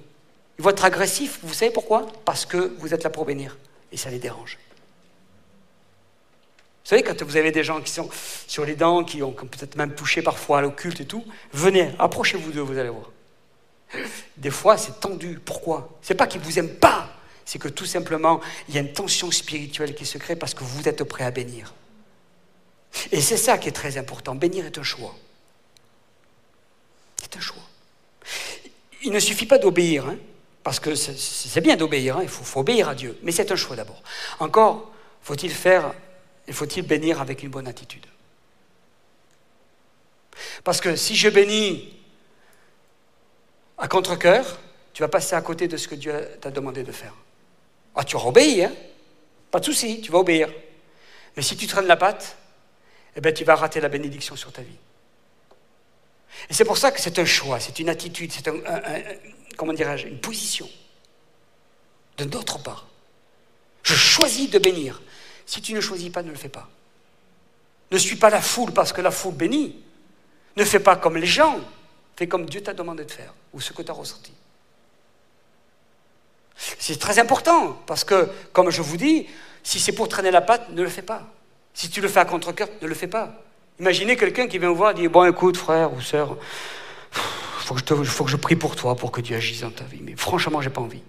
Ils 0.58 0.64
vont 0.64 0.70
être 0.70 0.84
agressifs, 0.84 1.38
vous 1.42 1.54
savez 1.54 1.70
pourquoi? 1.70 2.06
Parce 2.24 2.44
que 2.44 2.74
vous 2.78 2.92
êtes 2.92 3.02
là 3.02 3.10
pour 3.10 3.24
bénir. 3.24 3.56
Et 3.92 3.96
ça 3.96 4.10
les 4.10 4.18
dérange. 4.18 4.58
Vous 6.84 6.90
savez, 6.90 7.02
quand 7.02 7.22
vous 7.22 7.36
avez 7.36 7.50
des 7.50 7.64
gens 7.64 7.80
qui 7.80 7.90
sont 7.90 8.08
sur 8.46 8.64
les 8.64 8.74
dents, 8.74 9.04
qui 9.04 9.22
ont 9.22 9.32
peut-être 9.32 9.76
même 9.76 9.94
touché 9.94 10.22
parfois 10.22 10.58
à 10.58 10.60
l'occulte 10.60 11.00
et 11.00 11.06
tout, 11.06 11.24
venez, 11.52 11.90
approchez-vous 11.98 12.52
d'eux, 12.52 12.60
vous 12.60 12.78
allez 12.78 12.88
voir. 12.90 13.10
Des 14.36 14.50
fois, 14.50 14.76
c'est 14.76 15.00
tendu. 15.00 15.38
Pourquoi? 15.42 15.98
C'est 16.02 16.14
pas 16.14 16.26
qu'ils 16.26 16.40
vous 16.40 16.58
aiment 16.58 16.76
pas, 16.76 17.08
c'est 17.48 17.58
que 17.58 17.68
tout 17.68 17.86
simplement, 17.86 18.42
il 18.68 18.74
y 18.74 18.76
a 18.76 18.82
une 18.82 18.92
tension 18.92 19.30
spirituelle 19.30 19.94
qui 19.94 20.04
se 20.04 20.18
crée 20.18 20.36
parce 20.36 20.52
que 20.52 20.64
vous 20.64 20.86
êtes 20.86 21.02
prêt 21.02 21.24
à 21.24 21.30
bénir. 21.30 21.72
Et 23.10 23.22
c'est 23.22 23.38
ça 23.38 23.56
qui 23.56 23.70
est 23.70 23.72
très 23.72 23.96
important. 23.96 24.34
Bénir 24.34 24.66
est 24.66 24.76
un 24.76 24.82
choix. 24.82 25.14
C'est 27.16 27.34
un 27.38 27.40
choix. 27.40 27.62
Il 29.00 29.12
ne 29.12 29.18
suffit 29.18 29.46
pas 29.46 29.56
d'obéir, 29.56 30.06
hein, 30.06 30.18
parce 30.62 30.78
que 30.78 30.94
c'est 30.94 31.62
bien 31.62 31.74
d'obéir, 31.76 32.18
hein, 32.18 32.20
il 32.22 32.28
faut, 32.28 32.60
obéir 32.60 32.86
à 32.90 32.94
Dieu, 32.94 33.18
mais 33.22 33.32
c'est 33.32 33.50
un 33.50 33.56
choix 33.56 33.76
d'abord. 33.76 34.02
Encore, 34.40 34.92
faut-il 35.22 35.50
faire, 35.50 35.94
faut-il 36.50 36.82
bénir 36.82 37.18
avec 37.18 37.42
une 37.42 37.48
bonne 37.48 37.66
attitude? 37.66 38.04
Parce 40.64 40.82
que 40.82 40.96
si 40.96 41.16
je 41.16 41.30
bénis 41.30 41.96
à 43.78 43.88
contre-coeur, 43.88 44.58
tu 44.92 45.00
vas 45.00 45.08
passer 45.08 45.34
à 45.34 45.40
côté 45.40 45.66
de 45.66 45.78
ce 45.78 45.88
que 45.88 45.94
Dieu 45.94 46.12
t'a 46.42 46.50
demandé 46.50 46.82
de 46.82 46.92
faire. 46.92 47.14
Ah, 48.00 48.04
tu 48.04 48.14
auras 48.14 48.28
obéi, 48.28 48.62
hein 48.62 48.72
Pas 49.50 49.58
de 49.58 49.64
souci, 49.64 50.00
tu 50.00 50.12
vas 50.12 50.18
obéir. 50.18 50.48
Mais 51.36 51.42
si 51.42 51.56
tu 51.56 51.66
traînes 51.66 51.88
la 51.88 51.96
patte, 51.96 52.36
eh 53.16 53.20
bien, 53.20 53.32
tu 53.32 53.42
vas 53.42 53.56
rater 53.56 53.80
la 53.80 53.88
bénédiction 53.88 54.36
sur 54.36 54.52
ta 54.52 54.62
vie. 54.62 54.78
Et 56.48 56.54
c'est 56.54 56.64
pour 56.64 56.78
ça 56.78 56.92
que 56.92 57.00
c'est 57.00 57.18
un 57.18 57.24
choix, 57.24 57.58
c'est 57.58 57.80
une 57.80 57.88
attitude, 57.88 58.30
c'est 58.32 58.46
un, 58.46 58.54
comment 59.56 59.72
une 59.72 60.20
position 60.20 60.70
de 62.18 62.24
notre 62.24 62.62
part. 62.62 62.86
Je 63.82 63.94
choisis 63.94 64.48
de 64.48 64.60
bénir. 64.60 65.02
Si 65.44 65.60
tu 65.60 65.74
ne 65.74 65.80
choisis 65.80 66.10
pas, 66.10 66.22
ne 66.22 66.30
le 66.30 66.36
fais 66.36 66.48
pas. 66.48 66.70
Ne 67.90 67.98
suis 67.98 68.16
pas 68.16 68.30
la 68.30 68.40
foule 68.40 68.72
parce 68.72 68.92
que 68.92 69.00
la 69.00 69.10
foule 69.10 69.34
bénit. 69.34 69.74
Ne 70.56 70.64
fais 70.64 70.78
pas 70.78 70.94
comme 70.94 71.16
les 71.16 71.26
gens. 71.26 71.58
Fais 72.14 72.28
comme 72.28 72.46
Dieu 72.46 72.62
t'a 72.62 72.74
demandé 72.74 73.04
de 73.04 73.10
faire 73.10 73.34
ou 73.52 73.60
ce 73.60 73.72
que 73.72 73.82
tu 73.82 73.90
as 73.90 73.94
ressenti. 73.94 74.32
C'est 76.58 76.98
très 76.98 77.18
important 77.20 77.80
parce 77.86 78.02
que, 78.04 78.28
comme 78.52 78.70
je 78.70 78.82
vous 78.82 78.96
dis, 78.96 79.26
si 79.62 79.78
c'est 79.78 79.92
pour 79.92 80.08
traîner 80.08 80.32
la 80.32 80.40
patte, 80.40 80.70
ne 80.70 80.82
le 80.82 80.88
fais 80.88 81.02
pas. 81.02 81.22
Si 81.72 81.88
tu 81.88 82.00
le 82.00 82.08
fais 82.08 82.20
à 82.20 82.24
contre-cœur, 82.24 82.68
ne 82.82 82.88
le 82.88 82.94
fais 82.94 83.06
pas. 83.06 83.32
Imaginez 83.78 84.16
quelqu'un 84.16 84.48
qui 84.48 84.58
vient 84.58 84.70
vous 84.70 84.74
voir 84.74 84.90
et 84.90 84.94
dit 84.94 85.06
Bon, 85.06 85.24
écoute, 85.24 85.56
frère 85.56 85.92
ou 85.92 86.00
sœur, 86.00 86.36
il 87.70 88.06
faut, 88.06 88.24
que 88.24 88.30
je 88.30 88.36
prie 88.36 88.56
pour 88.56 88.74
toi 88.74 88.96
pour 88.96 89.12
que 89.12 89.20
Dieu 89.20 89.36
agisse 89.36 89.60
dans 89.60 89.70
ta 89.70 89.84
vie. 89.84 90.00
Mais 90.02 90.16
franchement, 90.16 90.60
j'ai 90.60 90.70
pas 90.70 90.80
envie. 90.80 91.02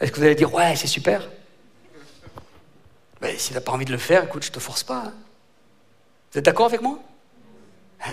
Est-ce 0.00 0.10
que 0.10 0.16
vous 0.16 0.24
allez 0.24 0.34
dire 0.34 0.52
Ouais, 0.52 0.74
c'est 0.74 0.88
super? 0.88 1.28
Mais 3.20 3.32
ben, 3.32 3.38
S'il 3.38 3.54
n'a 3.54 3.60
pas 3.60 3.72
envie 3.72 3.84
de 3.84 3.92
le 3.92 3.98
faire, 3.98 4.24
écoute, 4.24 4.42
je 4.42 4.50
ne 4.50 4.54
te 4.54 4.60
force 4.60 4.82
pas. 4.82 5.04
Hein. 5.06 5.14
Vous 6.32 6.38
êtes 6.38 6.44
d'accord 6.44 6.66
avec 6.66 6.82
moi? 6.82 6.98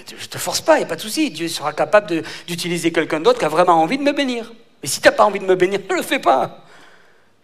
Je 0.08 0.14
ne 0.14 0.30
te 0.30 0.38
force 0.38 0.62
pas, 0.62 0.76
il 0.76 0.80
n'y 0.80 0.86
a 0.86 0.88
pas 0.88 0.96
de 0.96 1.02
souci. 1.02 1.32
Dieu 1.32 1.48
sera 1.48 1.74
capable 1.74 2.24
d'utiliser 2.48 2.92
quelqu'un 2.92 3.20
d'autre 3.20 3.40
qui 3.40 3.46
a 3.46 3.50
vraiment 3.50 3.82
envie 3.82 3.98
de 3.98 4.04
me 4.04 4.14
bénir. 4.14 4.54
Mais 4.82 4.90
si 4.90 5.00
tu 5.02 5.08
n'as 5.08 5.14
pas 5.14 5.26
envie 5.26 5.40
de 5.40 5.46
me 5.46 5.56
bénir, 5.56 5.80
ne 5.90 5.96
le 5.96 6.02
fais 6.02 6.20
pas. 6.20 6.66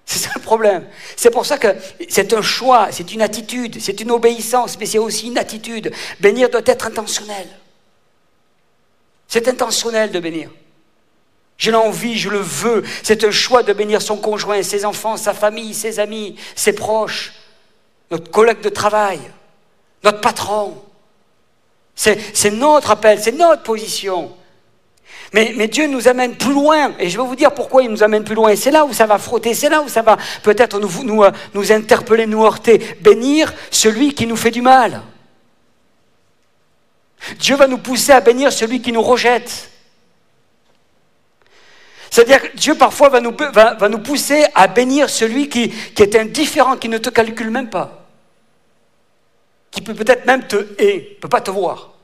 C'est 0.06 0.20
ça 0.20 0.30
le 0.36 0.42
problème. 0.42 0.88
C'est 1.18 1.32
pour 1.32 1.46
ça 1.46 1.58
que 1.58 1.76
c'est 2.08 2.34
un 2.34 2.42
choix, 2.42 2.88
c'est 2.92 3.14
une 3.14 3.22
attitude, 3.22 3.82
c'est 3.82 4.00
une 4.00 4.12
obéissance, 4.12 4.80
mais 4.80 4.86
c'est 4.86 5.00
aussi 5.00 5.28
une 5.28 5.38
attitude. 5.38 5.92
Bénir 6.20 6.50
doit 6.50 6.62
être 6.66 6.88
intentionnel. 6.88 7.48
C'est 9.28 9.48
intentionnel 9.50 10.12
de 10.12 10.20
bénir. 10.20 10.50
Je 11.58 11.72
l'envie, 11.72 12.18
je 12.18 12.30
le 12.30 12.40
veux. 12.40 12.84
C'est 13.04 13.24
un 13.26 13.32
choix 13.32 13.64
de 13.64 13.74
bénir 13.74 14.02
son 14.02 14.18
conjoint, 14.18 14.64
ses 14.64 14.86
enfants, 14.86 15.18
sa 15.18 15.34
famille, 15.34 15.74
ses 15.74 16.00
amis, 16.00 16.38
ses 16.56 16.74
proches, 16.74 17.34
notre 18.10 18.32
collègue 18.32 18.62
de 18.62 18.70
travail, 18.70 19.20
notre 20.04 20.22
patron. 20.22 20.82
C'est 21.96 22.52
notre 22.52 22.92
appel, 22.92 23.22
c'est 23.22 23.32
notre 23.34 23.64
position. 23.64 24.32
Mais, 25.34 25.68
Dieu 25.68 25.88
nous 25.88 26.08
amène 26.08 26.36
plus 26.36 26.54
loin, 26.54 26.94
et 27.00 27.10
je 27.10 27.18
vais 27.18 27.24
vous 27.24 27.36
dire 27.36 27.54
pourquoi 27.54 27.84
il 27.84 27.90
nous 27.90 28.02
amène 28.02 28.24
plus 28.24 28.36
loin. 28.36 28.56
C'est 28.56 28.72
là 28.72 28.86
où 28.86 28.94
ça 28.94 29.06
va 29.06 29.18
frotter, 29.18 29.54
c'est 29.54 29.70
là 29.70 29.82
où 29.82 29.90
ça 29.90 30.02
va 30.02 30.18
peut-être 30.42 30.80
nous, 30.80 31.24
euh, 31.24 31.32
interpeller, 31.70 32.26
nous 32.26 32.44
heurter. 32.46 32.78
Bénir 33.02 33.54
celui 33.70 34.14
qui 34.14 34.26
nous 34.26 34.38
fait 34.38 34.52
du 34.52 34.62
mal. 34.62 35.02
Dieu 37.40 37.56
va 37.56 37.68
nous 37.68 37.78
pousser 37.78 38.14
à 38.14 38.22
bénir 38.22 38.54
celui 38.54 38.82
qui 38.82 38.92
nous 38.92 39.02
rejette. 39.02 39.70
C'est-à-dire 42.10 42.42
que 42.42 42.58
Dieu 42.58 42.76
parfois 42.76 43.10
va 43.10 43.20
nous, 43.20 44.00
pousser 44.00 44.46
à 44.56 44.68
bénir 44.68 45.10
celui 45.10 45.50
qui, 45.50 45.74
est 46.00 46.16
indifférent, 46.16 46.78
qui 46.78 46.88
ne 46.88 46.98
te 46.98 47.10
calcule 47.10 47.50
même 47.50 47.70
pas, 47.70 48.08
qui 49.72 49.82
peut 49.82 49.94
peut-être 49.94 50.26
même 50.26 50.48
te 50.48 50.56
haïr, 50.80 51.04
ne 51.16 51.20
peut 51.20 51.28
pas 51.28 51.42
te 51.42 51.52
voir. 51.52 51.97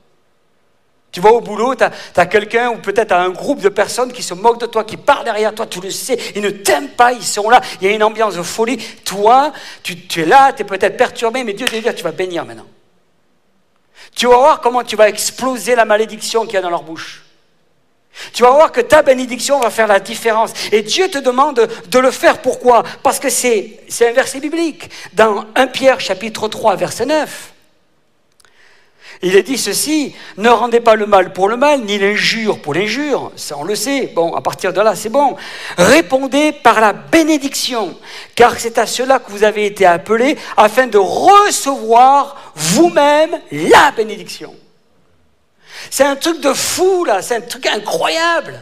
Tu 1.13 1.21
vas 1.21 1.32
au 1.32 1.41
boulot, 1.41 1.76
tu 1.76 1.84
as, 1.84 2.26
quelqu'un 2.26 2.71
ou 2.71 2.78
peut-être 2.80 3.12
un 3.12 3.30
groupe 3.30 3.62
de 3.62 3.69
personnes 3.69 4.12
qui 4.12 4.23
se 4.23 4.34
moquent 4.34 4.60
de 4.60 4.65
toi, 4.65 4.84
qui 4.84 4.97
parlent 4.97 5.23
derrière 5.23 5.54
toi, 5.54 5.67
tu 5.67 5.80
le 5.80 5.91
sais, 5.91 6.17
ils 6.36 6.41
ne 6.41 6.49
t'aiment 6.49 6.89
pas, 6.89 7.13
ils 7.13 7.23
sont 7.23 7.52
là, 7.52 7.62
il 7.80 7.88
y 7.88 7.91
a 7.91 7.93
une 7.93 8.02
ambiance 8.02 8.36
de 8.36 8.41
folie. 8.41 8.78
Toi, 9.06 9.54
tu, 9.84 9.95
es 10.19 10.26
là, 10.26 10.52
tu 10.54 10.63
es 10.63 10.65
peut-être 10.65 10.97
perturbé, 10.97 11.43
mais 11.43 11.54
Dieu 11.54 11.67
te 11.67 11.76
dit, 11.76 11.95
tu 11.95 12.04
vas 12.04 12.12
bénir 12.12 12.45
maintenant. 12.45 12.65
Tu 14.15 14.26
vas 14.26 14.38
voir 14.38 14.60
comment 14.60 14.84
tu 14.84 14.95
vas 14.95 15.08
exploser 15.08 15.76
la 15.76 15.86
malédiction 15.86 16.45
qu'il 16.45 16.56
y 16.56 16.58
a 16.58 16.62
dans 16.62 16.71
leur 16.71 16.84
bouche. 16.84 17.23
Tu 18.34 18.41
vas 18.41 18.52
voir 18.52 18.71
que 18.71 18.82
ta 18.82 19.04
bénédiction 19.04 19.60
va 19.60 19.69
faire 19.69 19.88
la 19.88 19.99
différence. 19.99 20.52
Et 20.71 20.82
Dieu 20.82 21.10
te 21.10 21.19
demande 21.19 21.67
de 21.88 21.99
le 21.99 22.10
faire. 22.10 22.41
Pourquoi? 22.41 22.84
Parce 23.04 23.19
que 23.19 23.30
c'est 23.30 23.80
un 24.02 24.13
verset 24.13 24.39
biblique. 24.39 24.89
Dans 25.13 25.45
1 25.56 25.67
Pierre 25.67 25.99
chapitre 25.99 26.47
3 26.47 26.76
verset 26.76 27.06
9. 27.06 27.53
Il 29.26 29.38
est 29.38 29.44
dit 29.44 29.58
ceci, 29.58 30.14
ne 30.36 30.50
rendez 30.50 30.82
pas 30.82 30.96
le 30.96 31.06
mal 31.06 31.32
pour 31.32 31.48
le 31.48 31.56
mal, 31.56 31.86
ni 31.86 31.98
l'injure 31.98 32.60
pour 32.60 32.74
l'injure, 32.74 33.32
ça 33.38 33.56
on 33.58 33.64
le 33.64 33.74
sait, 33.74 34.12
bon, 34.14 34.36
à 34.36 34.42
partir 34.42 34.74
de 34.74 34.82
là 34.82 34.96
c'est 34.96 35.08
bon. 35.08 35.38
Répondez 35.78 36.52
par 36.52 36.82
la 36.82 36.92
bénédiction, 36.92 37.98
car 38.36 38.60
c'est 38.60 38.78
à 38.78 38.86
cela 38.86 39.20
que 39.20 39.32
vous 39.32 39.46
avez 39.46 39.66
été 39.66 39.86
appelés, 39.86 40.38
afin 40.58 40.88
de 40.88 40.98
recevoir 40.98 42.52
vous-même 42.54 43.40
la 43.50 43.92
bénédiction. 43.96 44.54
C'est 45.90 46.04
un 46.04 46.18
truc 46.18 46.42
de 46.42 46.52
fou 46.52 47.06
là, 47.06 47.22
c'est 47.22 47.38
un 47.38 47.42
truc 47.42 47.66
incroyable. 47.68 48.60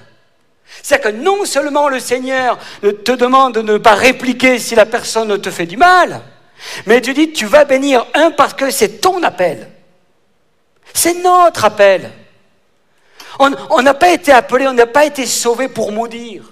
C'est 0.83 1.01
que 1.01 1.09
non 1.09 1.43
seulement 1.45 1.89
le 1.89 1.99
Seigneur 1.99 2.59
te 2.81 3.13
demande 3.13 3.55
de 3.55 3.61
ne 3.63 3.79
pas 3.79 3.95
répliquer 3.95 4.59
si 4.59 4.75
la 4.75 4.85
personne 4.85 5.41
te 5.41 5.49
fait 5.49 5.65
du 5.65 5.77
mal, 5.77 6.21
mais 6.85 7.01
tu 7.01 7.15
dis 7.15 7.31
tu 7.31 7.47
vas 7.47 7.65
bénir 7.65 8.05
un 8.13 8.29
parce 8.29 8.53
que 8.53 8.69
c'est 8.69 9.01
ton 9.01 9.23
appel. 9.23 9.70
C'est 10.93 11.15
notre 11.15 11.65
appel. 11.65 12.11
On 13.39 13.81
n'a 13.81 13.93
pas 13.93 14.11
été 14.11 14.31
appelé, 14.31 14.67
on 14.67 14.73
n'a 14.73 14.85
pas 14.85 15.05
été 15.05 15.25
sauvé 15.25 15.67
pour 15.67 15.91
maudire. 15.91 16.43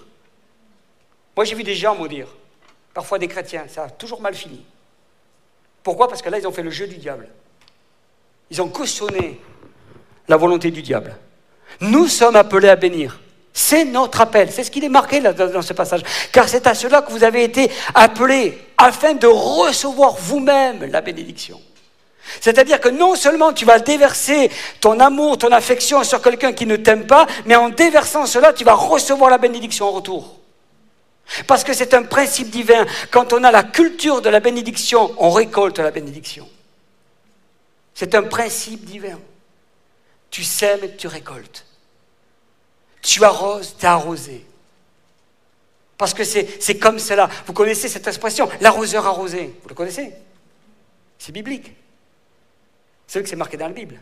Moi, 1.36 1.46
j'ai 1.46 1.56
vu 1.56 1.64
des 1.64 1.76
gens 1.76 1.96
maudire. 1.96 2.28
Parfois 2.94 3.20
des 3.20 3.28
chrétiens, 3.28 3.66
ça 3.68 3.84
a 3.84 3.90
toujours 3.90 4.22
mal 4.22 4.34
fini. 4.34 4.66
Pourquoi? 5.84 6.08
Parce 6.08 6.22
que 6.22 6.30
là, 6.30 6.40
ils 6.40 6.48
ont 6.48 6.52
fait 6.52 6.64
le 6.64 6.72
jeu 6.72 6.88
du 6.88 6.98
diable. 6.98 7.30
Ils 8.50 8.62
ont 8.62 8.70
cautionné 8.70 9.40
la 10.28 10.38
volonté 10.38 10.72
du 10.72 10.82
diable. 10.82 11.16
Nous 11.82 12.08
sommes 12.08 12.36
appelés 12.36 12.70
à 12.70 12.76
bénir. 12.76 13.20
C'est 13.54 13.86
notre 13.86 14.22
appel. 14.22 14.52
C'est 14.52 14.64
ce 14.64 14.72
qu'il 14.72 14.84
est 14.84 14.90
marqué 14.90 15.22
dans 15.22 15.62
ce 15.62 15.74
passage. 15.74 16.02
Car 16.32 16.50
c'est 16.50 16.66
à 16.68 16.74
cela 16.74 17.02
que 17.02 17.12
vous 17.12 17.24
avez 17.24 17.44
été 17.44 17.72
appelés, 17.94 18.58
afin 18.78 19.14
de 19.14 19.28
recevoir 19.28 20.16
vous-même 20.16 20.86
la 20.86 21.02
bénédiction. 21.02 21.62
C'est-à-dire 22.42 22.80
que 22.80 22.90
non 22.90 23.16
seulement 23.16 23.54
tu 23.54 23.66
vas 23.66 23.80
déverser 23.80 24.52
ton 24.82 25.00
amour, 25.00 25.38
ton 25.38 25.52
affection 25.52 26.04
sur 26.04 26.22
quelqu'un 26.22 26.54
qui 26.54 26.66
ne 26.66 26.76
t'aime 26.76 27.08
pas, 27.08 27.26
mais 27.46 27.56
en 27.56 27.70
déversant 27.70 28.26
cela, 28.26 28.54
tu 28.54 28.64
vas 28.64 28.76
recevoir 28.76 29.30
la 29.30 29.38
bénédiction 29.38 29.88
en 29.88 29.92
retour. 29.92 30.40
Parce 31.48 31.64
que 31.64 31.74
c'est 31.74 31.94
un 31.94 32.04
principe 32.04 32.50
divin. 32.50 32.86
Quand 33.12 33.34
on 33.34 33.44
a 33.44 33.52
la 33.52 33.64
culture 33.64 34.22
de 34.22 34.30
la 34.30 34.40
bénédiction, 34.40 35.14
on 35.18 35.30
récolte 35.32 35.80
la 35.80 35.92
bénédiction. 35.92 36.48
C'est 37.94 38.16
un 38.16 38.24
principe 38.24 38.86
divin. 38.86 39.20
Tu 40.32 40.44
sèmes 40.44 40.84
et 40.84 40.96
tu 40.96 41.08
récoltes. 41.08 41.66
Tu 43.02 43.24
arroses, 43.24 43.76
tu 43.78 43.86
es 43.86 43.90
arrosé. 43.90 44.46
Parce 45.98 46.14
que 46.14 46.24
c'est 46.24 46.78
comme 46.80 46.98
cela. 46.98 47.30
Vous 47.46 47.54
connaissez 47.54 47.90
cette 47.90 48.08
expression, 48.08 48.50
l'arroseur 48.62 49.06
arrosé. 49.06 49.54
Vous 49.62 49.70
le 49.70 49.76
connaissez? 49.76 50.14
C'est 51.18 51.32
biblique. 51.32 51.76
C'est 53.10 53.24
que 53.24 53.28
c'est 53.28 53.36
marqué 53.36 53.58
dans 53.58 53.66
la 53.66 53.74
Bible. 53.74 54.00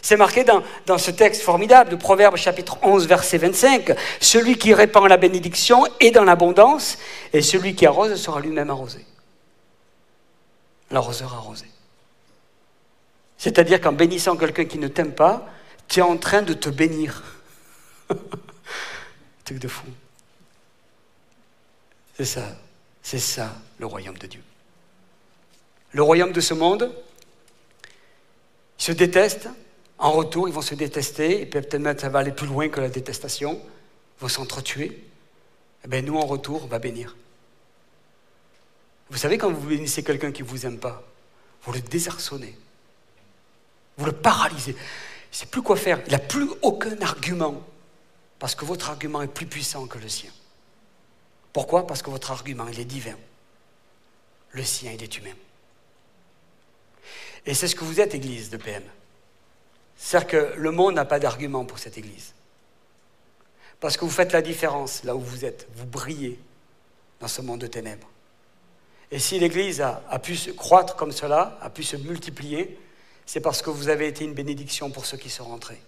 C'est 0.00 0.16
marqué 0.16 0.42
dans, 0.86 0.96
ce 0.96 1.10
texte 1.10 1.42
formidable 1.42 1.90
de 1.90 1.96
Proverbes 1.96 2.36
chapitre 2.36 2.78
11 2.80 3.06
verset 3.06 3.36
25. 3.36 3.94
Celui 4.22 4.56
qui 4.56 4.72
répand 4.72 5.06
la 5.06 5.18
bénédiction 5.18 5.84
est 6.00 6.10
dans 6.10 6.24
l'abondance 6.24 6.96
et 7.34 7.42
celui 7.42 7.74
qui 7.74 7.84
arrose 7.84 8.14
sera 8.18 8.40
lui-même 8.40 8.70
arrosé. 8.70 9.04
L'arroseur 10.90 11.34
arrosé. 11.34 11.66
C'est-à-dire 13.36 13.82
qu'en 13.82 13.92
bénissant 13.92 14.34
quelqu'un 14.34 14.64
qui 14.64 14.78
ne 14.78 14.88
t'aime 14.88 15.12
pas, 15.12 15.46
tu 15.86 16.00
es 16.00 16.02
en 16.02 16.16
train 16.16 16.40
de 16.40 16.54
te 16.54 16.70
bénir. 16.70 17.22
Truc 19.44 19.58
de 19.58 19.68
fou. 19.68 19.84
C'est 22.16 22.24
ça. 22.24 22.46
C'est 23.02 23.18
ça 23.18 23.50
le 23.78 23.84
royaume 23.84 24.16
de 24.16 24.26
Dieu. 24.26 24.42
Le 25.92 26.02
royaume 26.02 26.32
de 26.32 26.40
ce 26.40 26.54
monde, 26.54 26.90
ils 28.80 28.82
se 28.82 28.92
détestent. 28.92 29.48
En 29.98 30.12
retour, 30.12 30.48
ils 30.48 30.54
vont 30.54 30.62
se 30.62 30.74
détester. 30.74 31.42
Et 31.42 31.46
peut-être 31.46 32.00
ça 32.00 32.08
va 32.08 32.20
aller 32.20 32.32
plus 32.32 32.46
loin 32.46 32.68
que 32.70 32.80
la 32.80 32.88
détestation. 32.88 33.60
Ils 34.18 34.20
vont 34.22 34.28
s'entretuer. 34.28 34.86
Et 34.86 35.84
eh 35.84 35.88
bien, 35.88 36.02
nous, 36.02 36.16
en 36.16 36.26
retour, 36.26 36.64
on 36.64 36.66
va 36.66 36.78
bénir. 36.78 37.16
Vous 39.10 39.18
savez, 39.18 39.38
quand 39.38 39.50
vous 39.50 39.66
bénissez 39.66 40.02
quelqu'un 40.02 40.32
qui 40.32 40.42
ne 40.42 40.48
vous 40.48 40.66
aime 40.66 40.78
pas, 40.78 41.02
vous 41.62 41.72
le 41.72 41.80
désarçonnez. 41.80 42.56
Vous 43.98 44.06
le 44.06 44.12
paralysez. 44.12 44.72
Il 44.72 44.76
ne 45.32 45.36
sait 45.36 45.46
plus 45.46 45.62
quoi 45.62 45.76
faire. 45.76 46.00
Il 46.06 46.12
n'a 46.12 46.18
plus 46.18 46.48
aucun 46.62 47.00
argument. 47.02 47.62
Parce 48.38 48.54
que 48.54 48.64
votre 48.64 48.88
argument 48.88 49.20
est 49.20 49.28
plus 49.28 49.46
puissant 49.46 49.86
que 49.86 49.98
le 49.98 50.08
sien. 50.08 50.30
Pourquoi? 51.52 51.86
Parce 51.86 52.02
que 52.02 52.08
votre 52.08 52.30
argument, 52.30 52.66
il 52.68 52.80
est 52.80 52.84
divin. 52.86 53.16
Le 54.52 54.64
sien, 54.64 54.92
il 54.92 55.02
est 55.02 55.18
humain. 55.18 55.34
Et 57.46 57.54
c'est 57.54 57.68
ce 57.68 57.74
que 57.74 57.84
vous 57.84 58.00
êtes, 58.00 58.14
Église 58.14 58.50
de 58.50 58.56
PM. 58.56 58.82
C'est-à-dire 59.96 60.28
que 60.28 60.54
le 60.56 60.70
monde 60.70 60.94
n'a 60.94 61.04
pas 61.04 61.18
d'argument 61.18 61.64
pour 61.64 61.78
cette 61.78 61.98
Église. 61.98 62.34
Parce 63.80 63.96
que 63.96 64.04
vous 64.04 64.10
faites 64.10 64.32
la 64.32 64.42
différence 64.42 65.04
là 65.04 65.16
où 65.16 65.20
vous 65.20 65.44
êtes. 65.44 65.68
Vous 65.74 65.86
brillez 65.86 66.38
dans 67.20 67.28
ce 67.28 67.42
monde 67.42 67.60
de 67.60 67.66
ténèbres. 67.66 68.08
Et 69.10 69.18
si 69.18 69.38
l'Église 69.38 69.80
a, 69.80 70.18
pu 70.20 70.36
se 70.36 70.50
croître 70.50 70.96
comme 70.96 71.12
cela, 71.12 71.58
a 71.60 71.70
pu 71.70 71.82
se 71.82 71.96
multiplier, 71.96 72.78
c'est 73.26 73.40
parce 73.40 73.60
que 73.60 73.70
vous 73.70 73.88
avez 73.88 74.06
été 74.06 74.24
une 74.24 74.34
bénédiction 74.34 74.90
pour 74.90 75.04
ceux 75.04 75.16
qui 75.16 75.30
sont 75.30 75.44
rentrés 75.44 75.80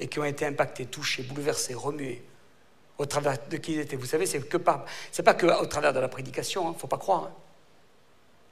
et 0.00 0.08
qui 0.08 0.18
ont 0.18 0.24
été 0.24 0.44
impactés, 0.44 0.86
touchés, 0.86 1.22
bouleversés, 1.22 1.74
remués 1.74 2.22
au 2.98 3.06
travers 3.06 3.36
de 3.48 3.56
qui 3.56 3.74
ils 3.74 3.80
étaient. 3.80 3.96
Vous 3.96 4.06
savez, 4.06 4.26
c'est 4.26 4.40
que 4.40 4.56
pas, 4.56 4.84
c'est 5.12 5.22
pas 5.22 5.34
que 5.34 5.64
travers 5.66 5.92
de 5.92 6.00
la 6.00 6.08
prédication, 6.08 6.64
il 6.64 6.66
hein, 6.68 6.72
ne 6.72 6.78
faut 6.78 6.86
pas 6.86 6.98
croire. 6.98 7.24
Hein. 7.24 7.32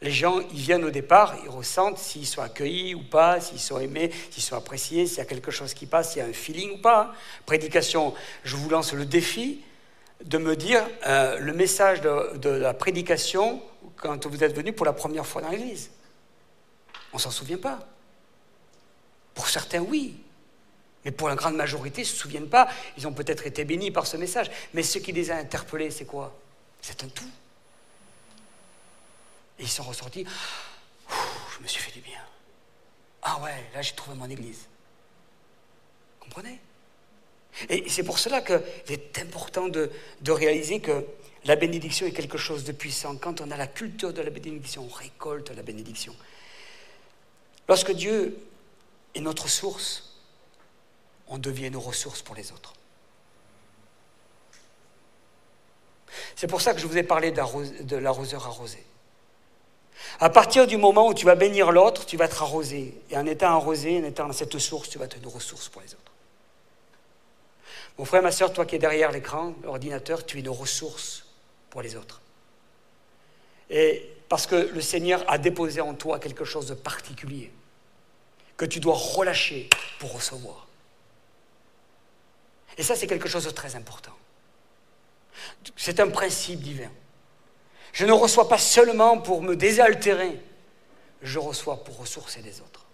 Les 0.05 0.11
gens, 0.11 0.40
ils 0.53 0.61
viennent 0.61 0.85
au 0.85 0.90
départ, 0.90 1.35
ils 1.45 1.49
ressentent 1.49 1.97
s'ils 1.97 2.27
sont 2.27 2.43
accueillis 2.43 2.95
ou 2.95 3.03
pas, 3.03 3.40
s'ils 3.40 3.59
sont 3.59 3.81
aimés, 3.81 4.11
s'ils 4.31 4.43
sont 4.43 4.55
appréciés, 4.55 5.07
s'il 5.07 5.17
y 5.17 5.21
a 5.23 5.25
quelque 5.25 5.51
chose 5.51 5.73
qui 5.73 5.87
passe, 5.87 6.12
s'il 6.12 6.19
y 6.19 6.21
a 6.21 6.29
un 6.29 6.33
feeling 6.35 6.73
ou 6.73 6.77
pas. 6.77 7.14
Prédication, 7.47 8.12
je 8.45 8.55
vous 8.55 8.69
lance 8.69 8.93
le 8.93 9.07
défi 9.07 9.62
de 10.23 10.37
me 10.37 10.57
dire 10.57 10.87
euh, 11.07 11.38
le 11.38 11.55
message 11.55 12.03
de, 12.03 12.51
la 12.51 12.75
prédication 12.75 13.62
quand 13.97 14.27
vous 14.27 14.45
êtes 14.45 14.55
venu 14.55 14.75
pour 14.75 14.85
la 14.85 14.93
première 14.93 15.25
fois 15.25 15.40
dans 15.40 15.49
l'église. 15.49 15.88
On 17.14 17.19
s'en 17.19 17.31
souvient 17.31 17.57
pas. 17.57 17.79
Pour 19.33 19.49
certains, 19.49 19.81
oui. 19.81 20.21
Mais 21.07 21.12
pour 21.12 21.31
la 21.31 21.35
grande 21.35 21.57
majorité, 21.57 22.03
ils 22.03 22.05
ne 22.05 22.11
se 22.11 22.17
souviennent 22.17 22.51
pas. 22.51 22.69
Ils 22.99 23.07
ont 23.07 23.14
peut-être 23.14 23.47
été 23.47 23.64
bénis 23.64 23.90
par 23.90 24.07
ce 24.07 24.19
message. 24.19 24.51
Mais 24.75 24.83
ce 24.83 24.99
qui 24.99 25.12
les 25.12 25.31
a 25.31 25.37
interpellés, 25.37 25.90
c'est 25.90 26.05
quoi? 26.05 26.37
C'est 26.83 27.03
un 27.03 27.09
tout. 27.09 27.25
Et 29.59 29.62
ils 29.62 29.69
sont 29.69 29.85
ressortis. 29.85 30.27
je 31.09 31.62
me 31.62 31.67
suis 31.69 31.81
fait 31.81 31.93
du 31.93 32.01
bien. 32.01 32.21
Ah 33.23 33.40
ouais, 33.40 33.71
là 33.75 33.83
j'ai 33.83 33.95
trouvé 33.95 34.17
mon 34.17 34.29
église. 34.29 34.67
Comprenez? 36.21 36.61
Et 37.69 37.88
c'est 37.88 38.03
pour 38.03 38.19
cela 38.19 38.43
qu'il 38.43 38.61
est 38.88 39.19
important 39.19 39.69
de, 39.69 39.90
de 40.23 40.33
réaliser 40.33 40.81
que 40.81 41.07
la 41.45 41.57
bénédiction 41.57 42.07
est 42.07 42.12
quelque 42.12 42.38
chose 42.38 42.64
de 42.64 42.73
puissant. 42.73 43.17
Quand 43.17 43.40
on 43.40 43.51
a 43.51 43.57
la 43.57 43.67
culture 43.67 44.12
de 44.12 44.23
la 44.23 44.31
bénédiction, 44.31 44.88
on 44.90 44.95
récolte 44.95 45.51
la 45.51 45.62
bénédiction. 45.62 46.17
Lorsque 47.69 47.93
Dieu 47.93 48.37
est 49.14 49.21
notre 49.21 49.49
source, 49.49 50.14
on 51.29 51.38
devient 51.38 51.71
nos 51.71 51.81
ressources 51.81 52.23
pour 52.23 52.35
les 52.35 52.51
autres. 52.53 52.75
C'est 56.37 56.47
pour 56.47 56.61
ça 56.61 56.75
que 56.75 56.81
je 56.81 56.87
vous 56.87 56.97
ai 56.97 57.03
parlé 57.03 57.31
de 57.31 57.97
l'arroseur 57.97 58.47
arrosé. 58.47 58.85
À 60.20 60.30
partir 60.30 60.66
du 60.66 60.76
moment 60.76 61.09
où 61.09 61.14
tu 61.14 61.24
vas 61.24 61.35
bénir 61.35 61.72
l'autre, 61.72 62.07
tu 62.07 62.16
vas 62.16 62.26
être 62.26 62.42
arrosé. 62.42 62.94
Et 63.11 63.16
en 63.16 63.26
étant 63.26 63.48
arrosé, 63.48 63.98
en 63.98 64.04
étant 64.04 64.26
dans 64.26 64.33
cette 64.33 64.59
source, 64.59 64.88
tu 64.88 64.98
vas 64.98 65.07
être 65.07 65.16
une 65.16 65.26
ressource 65.26 65.68
pour 65.68 65.83
les 65.83 65.94
autres. 65.94 66.12
Mon 67.98 68.04
frère, 68.04 68.22
ma 68.22 68.33
soeur, 68.33 68.52
toi 68.52 68.66
qui 68.66 68.76
es 68.76 68.78
derrière 68.78 69.12
l'écran, 69.12 69.54
l'ordinateur, 69.62 70.26
tu 70.26 70.38
es 70.38 70.40
une 70.40 70.48
ressource 70.48 71.26
pour 71.70 71.83
les 71.83 71.96
autres. 71.96 72.20
Et 73.70 74.11
parce 74.28 74.46
que 74.46 74.57
le 74.57 74.80
Seigneur 74.80 75.24
a 75.28 75.38
déposé 75.38 75.80
en 75.80 75.94
toi 75.94 76.18
quelque 76.18 76.44
chose 76.44 76.66
de 76.66 76.74
particulier, 76.74 77.52
que 78.57 78.64
tu 78.64 78.80
dois 78.80 78.96
relâcher 78.96 79.68
pour 79.98 80.12
recevoir. 80.12 80.66
Et 82.76 82.83
ça, 82.83 82.96
c'est 82.96 83.07
quelque 83.07 83.28
chose 83.28 83.44
de 83.44 83.50
très 83.50 83.76
important. 83.76 84.16
C'est 85.76 86.00
un 86.00 86.09
principe 86.09 86.61
divin. 86.61 86.90
Je 87.94 88.04
ne 88.07 88.12
reçois 88.12 88.48
pas 88.48 88.59
seulement 88.59 89.18
pour 89.18 89.40
me 89.40 89.54
désaltérer, 89.54 90.40
je 91.22 91.38
reçois 91.38 91.83
pour 91.85 91.98
ressourcer 91.98 92.42
les 92.42 92.61
autres. 92.61 92.85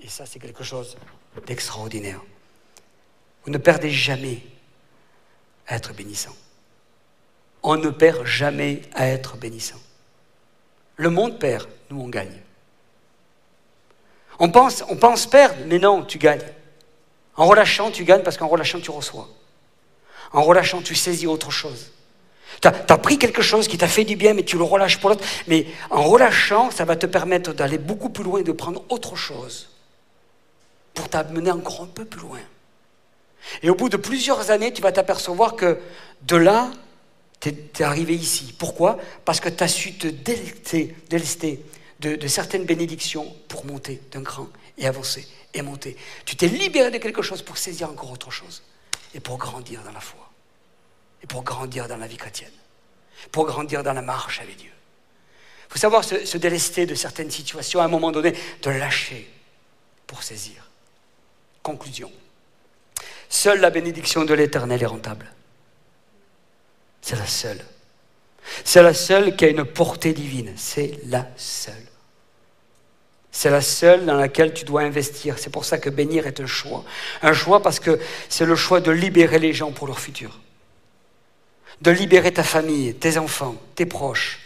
Et 0.00 0.08
ça, 0.08 0.26
c'est 0.26 0.40
quelque 0.40 0.64
chose 0.64 0.96
d'extraordinaire. 1.46 2.20
Vous 3.44 3.52
ne 3.52 3.58
perdez 3.58 3.90
jamais 3.90 4.42
à 5.68 5.76
être 5.76 5.94
bénissant. 5.94 6.34
On 7.62 7.76
ne 7.76 7.90
perd 7.90 8.26
jamais 8.26 8.82
à 8.94 9.06
être 9.06 9.36
bénissant. 9.36 9.80
Le 10.96 11.08
monde 11.08 11.38
perd, 11.38 11.68
nous 11.88 12.00
on 12.00 12.08
gagne. 12.08 12.42
On 14.40 14.50
pense, 14.50 14.82
on 14.88 14.96
pense 14.96 15.28
perdre, 15.28 15.54
mais 15.66 15.78
non, 15.78 16.04
tu 16.04 16.18
gagnes. 16.18 16.42
En 17.36 17.46
relâchant, 17.46 17.92
tu 17.92 18.04
gagnes 18.04 18.24
parce 18.24 18.36
qu'en 18.36 18.48
relâchant, 18.48 18.80
tu 18.80 18.90
reçois. 18.90 19.28
En 20.32 20.42
relâchant, 20.42 20.80
tu 20.82 20.94
saisis 20.94 21.26
autre 21.26 21.50
chose. 21.50 21.90
Tu 22.60 22.68
as, 22.68 22.98
pris 22.98 23.18
quelque 23.18 23.42
chose 23.42 23.66
qui 23.66 23.76
t'a 23.76 23.88
fait 23.88 24.04
du 24.04 24.16
bien, 24.16 24.34
mais 24.34 24.44
tu 24.44 24.56
le 24.56 24.62
relâches 24.62 25.00
pour 25.00 25.10
l'autre. 25.10 25.24
Mais 25.48 25.66
en 25.90 26.02
relâchant, 26.02 26.70
ça 26.70 26.84
va 26.84 26.96
te 26.96 27.06
permettre 27.06 27.52
d'aller 27.52 27.78
beaucoup 27.78 28.08
plus 28.08 28.22
loin 28.22 28.42
de 28.42 28.52
prendre 28.52 28.84
autre 28.88 29.16
chose 29.16 29.70
pour 30.94 31.08
t'amener 31.08 31.50
encore 31.50 31.82
un 31.82 31.86
peu 31.86 32.04
plus 32.04 32.20
loin. 32.20 32.38
Et 33.62 33.70
au 33.70 33.74
bout 33.74 33.88
de 33.88 33.96
plusieurs 33.96 34.50
années, 34.50 34.72
tu 34.72 34.80
vas 34.80 34.92
t'apercevoir 34.92 35.56
que 35.56 35.78
de 36.22 36.36
là, 36.36 36.70
tu 37.40 37.48
es, 37.48 37.82
arrivé 37.82 38.14
ici. 38.14 38.54
Pourquoi? 38.56 38.98
Parce 39.24 39.40
que 39.40 39.48
tu 39.48 39.64
as 39.64 39.68
su 39.68 39.94
te 39.94 40.06
délester, 40.06 40.94
de, 41.98 42.14
de 42.14 42.26
certaines 42.28 42.64
bénédictions 42.64 43.34
pour 43.48 43.66
monter 43.66 44.00
d'un 44.12 44.22
cran 44.22 44.48
et 44.78 44.86
avancer 44.86 45.26
et 45.52 45.62
monter. 45.62 45.96
Tu 46.24 46.36
t'es 46.36 46.46
libéré 46.46 46.92
de 46.92 46.98
quelque 46.98 47.22
chose 47.22 47.42
pour 47.42 47.58
saisir 47.58 47.90
encore 47.90 48.12
autre 48.12 48.30
chose 48.30 48.62
et 49.14 49.20
pour 49.20 49.38
grandir 49.38 49.82
dans 49.82 49.92
la 49.92 50.00
foi 50.00 50.30
et 51.22 51.26
pour 51.26 51.42
grandir 51.42 51.88
dans 51.88 51.96
la 51.96 52.06
vie 52.06 52.16
chrétienne, 52.16 52.52
pour 53.30 53.46
grandir 53.46 53.82
dans 53.82 53.92
la 53.92 54.02
marche 54.02 54.40
avec 54.40 54.56
Dieu. 54.56 54.72
Il 55.68 55.72
faut 55.72 55.78
savoir 55.78 56.04
se, 56.04 56.36
délester 56.36 56.84
de 56.84 56.94
certaines 56.94 57.30
situations 57.30 57.80
à 57.80 57.84
un 57.84 57.88
moment 57.88 58.12
donné, 58.12 58.32
de 58.62 58.70
lâcher 58.70 59.30
pour 60.06 60.22
saisir. 60.22 60.68
Conclusion. 61.62 62.10
Seule 63.28 63.60
la 63.60 63.70
bénédiction 63.70 64.24
de 64.24 64.34
l'Éternel 64.34 64.82
est 64.82 64.86
rentable. 64.86 65.32
C'est 67.00 67.16
la 67.16 67.26
seule. 67.26 67.64
C'est 68.64 68.82
la 68.82 68.92
seule 68.92 69.36
qui 69.36 69.44
a 69.46 69.48
une 69.48 69.64
portée 69.64 70.12
divine. 70.12 70.52
C'est 70.56 70.98
la 71.06 71.26
seule. 71.36 71.86
C'est 73.34 73.48
la 73.48 73.62
seule 73.62 74.04
dans 74.04 74.16
laquelle 74.16 74.52
tu 74.52 74.66
dois 74.66 74.82
investir. 74.82 75.38
C'est 75.38 75.50
pour 75.50 75.64
ça 75.64 75.78
que 75.78 75.88
bénir 75.88 76.26
est 76.26 76.38
un 76.40 76.46
choix. 76.46 76.84
Un 77.22 77.32
choix 77.32 77.62
parce 77.62 77.80
que 77.80 77.98
c'est 78.28 78.44
le 78.44 78.54
choix 78.54 78.80
de 78.80 78.90
libérer 78.90 79.38
les 79.38 79.54
gens 79.54 79.72
pour 79.72 79.86
leur 79.86 79.98
futur. 79.98 80.38
De 81.80 81.90
libérer 81.90 82.32
ta 82.32 82.44
famille, 82.44 82.94
tes 82.94 83.16
enfants, 83.16 83.56
tes 83.74 83.86
proches. 83.86 84.40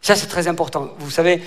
Ça, 0.00 0.14
c'est 0.14 0.28
très 0.28 0.46
important. 0.46 0.94
Vous 0.98 1.10
savez, 1.10 1.42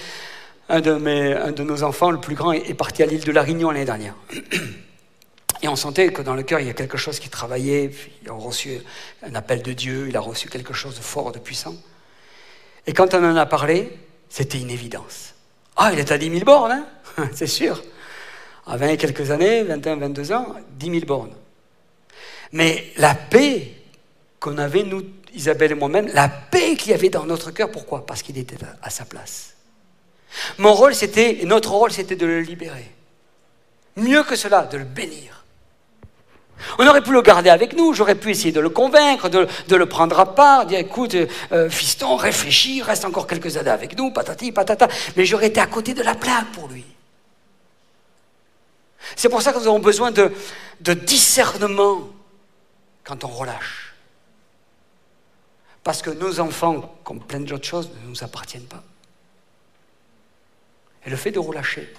un 0.68 0.82
de, 0.82 1.64
nos 1.64 1.84
enfants, 1.84 2.12
le 2.12 2.20
plus 2.20 2.36
grand, 2.36 2.52
est 2.52 2.74
parti 2.74 3.02
à 3.02 3.06
l'île 3.06 3.24
de 3.24 3.32
la 3.32 3.42
Réunion 3.42 3.72
l'année 3.72 3.86
dernière. 3.86 4.16
Et 5.62 5.70
on 5.70 5.78
sentait 5.78 6.12
que 6.12 6.22
dans 6.22 6.36
le 6.36 6.44
cœur, 6.44 6.60
il 6.60 6.68
y 6.68 6.70
a 6.70 6.74
quelque 6.74 6.98
chose 6.98 7.20
qui 7.20 7.30
travaillait. 7.30 7.90
Il 8.22 8.30
a 8.30 8.34
reçu 8.34 8.80
un 9.24 9.34
appel 9.34 9.64
de 9.64 9.72
Dieu, 9.72 10.08
il 10.10 10.18
a 10.18 10.20
reçu 10.20 10.50
quelque 10.50 10.74
chose 10.74 10.98
de 10.98 11.02
fort, 11.02 11.32
de 11.32 11.40
puissant. 11.40 11.76
Et 12.86 12.94
quand 12.94 13.14
on 13.14 13.24
en 13.24 13.36
a 13.38 13.46
parlé, 13.46 13.98
c'était 14.30 14.60
une 14.60 14.70
évidence. 14.70 15.34
Ah, 15.78 15.92
il 15.94 16.00
est 16.00 16.12
à 16.12 16.18
10 16.18 16.30
000 16.30 16.44
bornes, 16.44 16.72
hein 16.72 17.30
c'est 17.34 17.48
sûr. 17.48 17.82
À 18.66 18.78
20 18.78 18.88
et 18.90 18.98
quelques 18.98 19.32
années, 19.32 19.64
21, 19.64 19.96
22 19.98 20.32
ans, 20.32 20.56
10 20.72 20.90
000 20.92 21.06
bornes. 21.06 21.34
Mais 22.52 22.92
la 22.98 23.14
paix 23.14 23.74
qu'on 24.40 24.58
avait, 24.58 24.84
nous, 24.84 25.04
Isabelle 25.34 25.74
et 25.74 25.76
moi-même, 25.76 26.08
la 26.14 26.28
paix 26.30 26.76
qu'il 26.76 26.92
y 26.92 26.94
avait 26.94 27.10
dans 27.10 27.26
notre 27.26 27.52
cœur, 27.52 27.72
pourquoi? 27.72 28.06
Parce 28.06 28.22
qu'il 28.22 28.38
était 28.38 28.58
à 28.82 28.90
sa 28.90 29.06
place. 29.06 29.54
Mon 30.58 30.74
rôle, 30.74 30.96
c'était, 30.96 31.42
notre 31.46 31.72
rôle, 31.72 31.92
c'était 31.92 32.16
de 32.16 32.26
le 32.26 32.42
libérer. 32.42 32.92
Mieux 33.96 34.24
que 34.24 34.36
cela, 34.36 34.64
de 34.64 34.78
le 34.78 34.84
bénir. 34.84 35.46
On 36.80 36.88
aurait 36.88 37.02
pu 37.02 37.12
le 37.12 37.22
garder 37.22 37.50
avec 37.50 37.74
nous, 37.76 37.94
j'aurais 37.94 38.16
pu 38.16 38.32
essayer 38.32 38.52
de 38.52 38.60
le 38.60 38.70
convaincre, 38.70 39.30
de, 39.30 39.76
le 39.76 39.86
prendre 39.86 40.20
à 40.20 40.34
part, 40.34 40.66
dire 40.66 40.80
écoute, 40.80 41.16
euh, 41.52 41.70
fiston, 41.70 42.16
réfléchis, 42.16 42.82
reste 42.82 43.06
encore 43.06 43.28
quelques 43.28 43.58
années 43.58 43.70
avec 43.70 43.98
nous, 43.98 44.12
patati, 44.12 44.52
patata. 44.52 44.88
Mais 45.16 45.26
j'aurais 45.26 45.48
été 45.48 45.60
à 45.60 45.68
côté 45.68 45.94
de 45.94 46.04
la 46.04 46.16
plaque 46.16 46.52
pour 46.54 46.68
lui. 46.68 46.86
C'est 49.16 49.30
pour 49.30 49.42
ça 49.42 49.54
que 49.54 49.60
nous 49.60 49.68
avons 49.68 49.80
besoin 49.80 50.12
de, 50.12 50.32
discernement 50.82 52.10
quand 53.04 53.24
on 53.24 53.30
relâche. 53.30 53.94
Parce 55.84 56.02
que 56.02 56.10
nos 56.10 56.40
enfants, 56.40 57.00
comme 57.04 57.22
plein 57.22 57.40
d'autres 57.40 57.68
choses, 57.68 57.90
ne 58.04 58.10
nous 58.10 58.24
appartiennent 58.24 58.66
pas. 58.66 58.84
Et 61.06 61.10
le 61.10 61.16
fait 61.16 61.32
de 61.32 61.40
relâcher, 61.40 61.94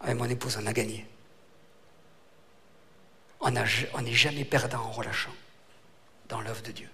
avec 0.00 0.18
mon 0.18 0.26
épouse, 0.26 0.58
on 0.62 0.66
a 0.66 0.72
gagné 0.72 1.06
on 3.40 3.50
n'est 3.50 4.12
jamais 4.12 4.44
perdant 4.44 4.80
en 4.80 4.90
relâchant 4.90 5.34
dans 6.28 6.40
l'œuvre 6.40 6.62
de 6.62 6.72
Dieu. 6.72 6.88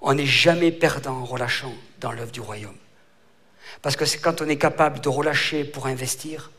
On 0.00 0.14
n'est 0.14 0.26
jamais 0.26 0.72
perdant 0.72 1.18
en 1.18 1.24
relâchant 1.24 1.72
dans 2.00 2.12
l'œuvre 2.12 2.32
du 2.32 2.40
royaume. 2.40 2.76
Parce 3.82 3.96
que 3.96 4.04
c'est 4.04 4.18
quand 4.18 4.40
on 4.40 4.48
est 4.48 4.58
capable 4.58 5.00
de 5.00 5.08
relâcher 5.08 5.64
pour 5.64 5.86
investir, 5.86 6.50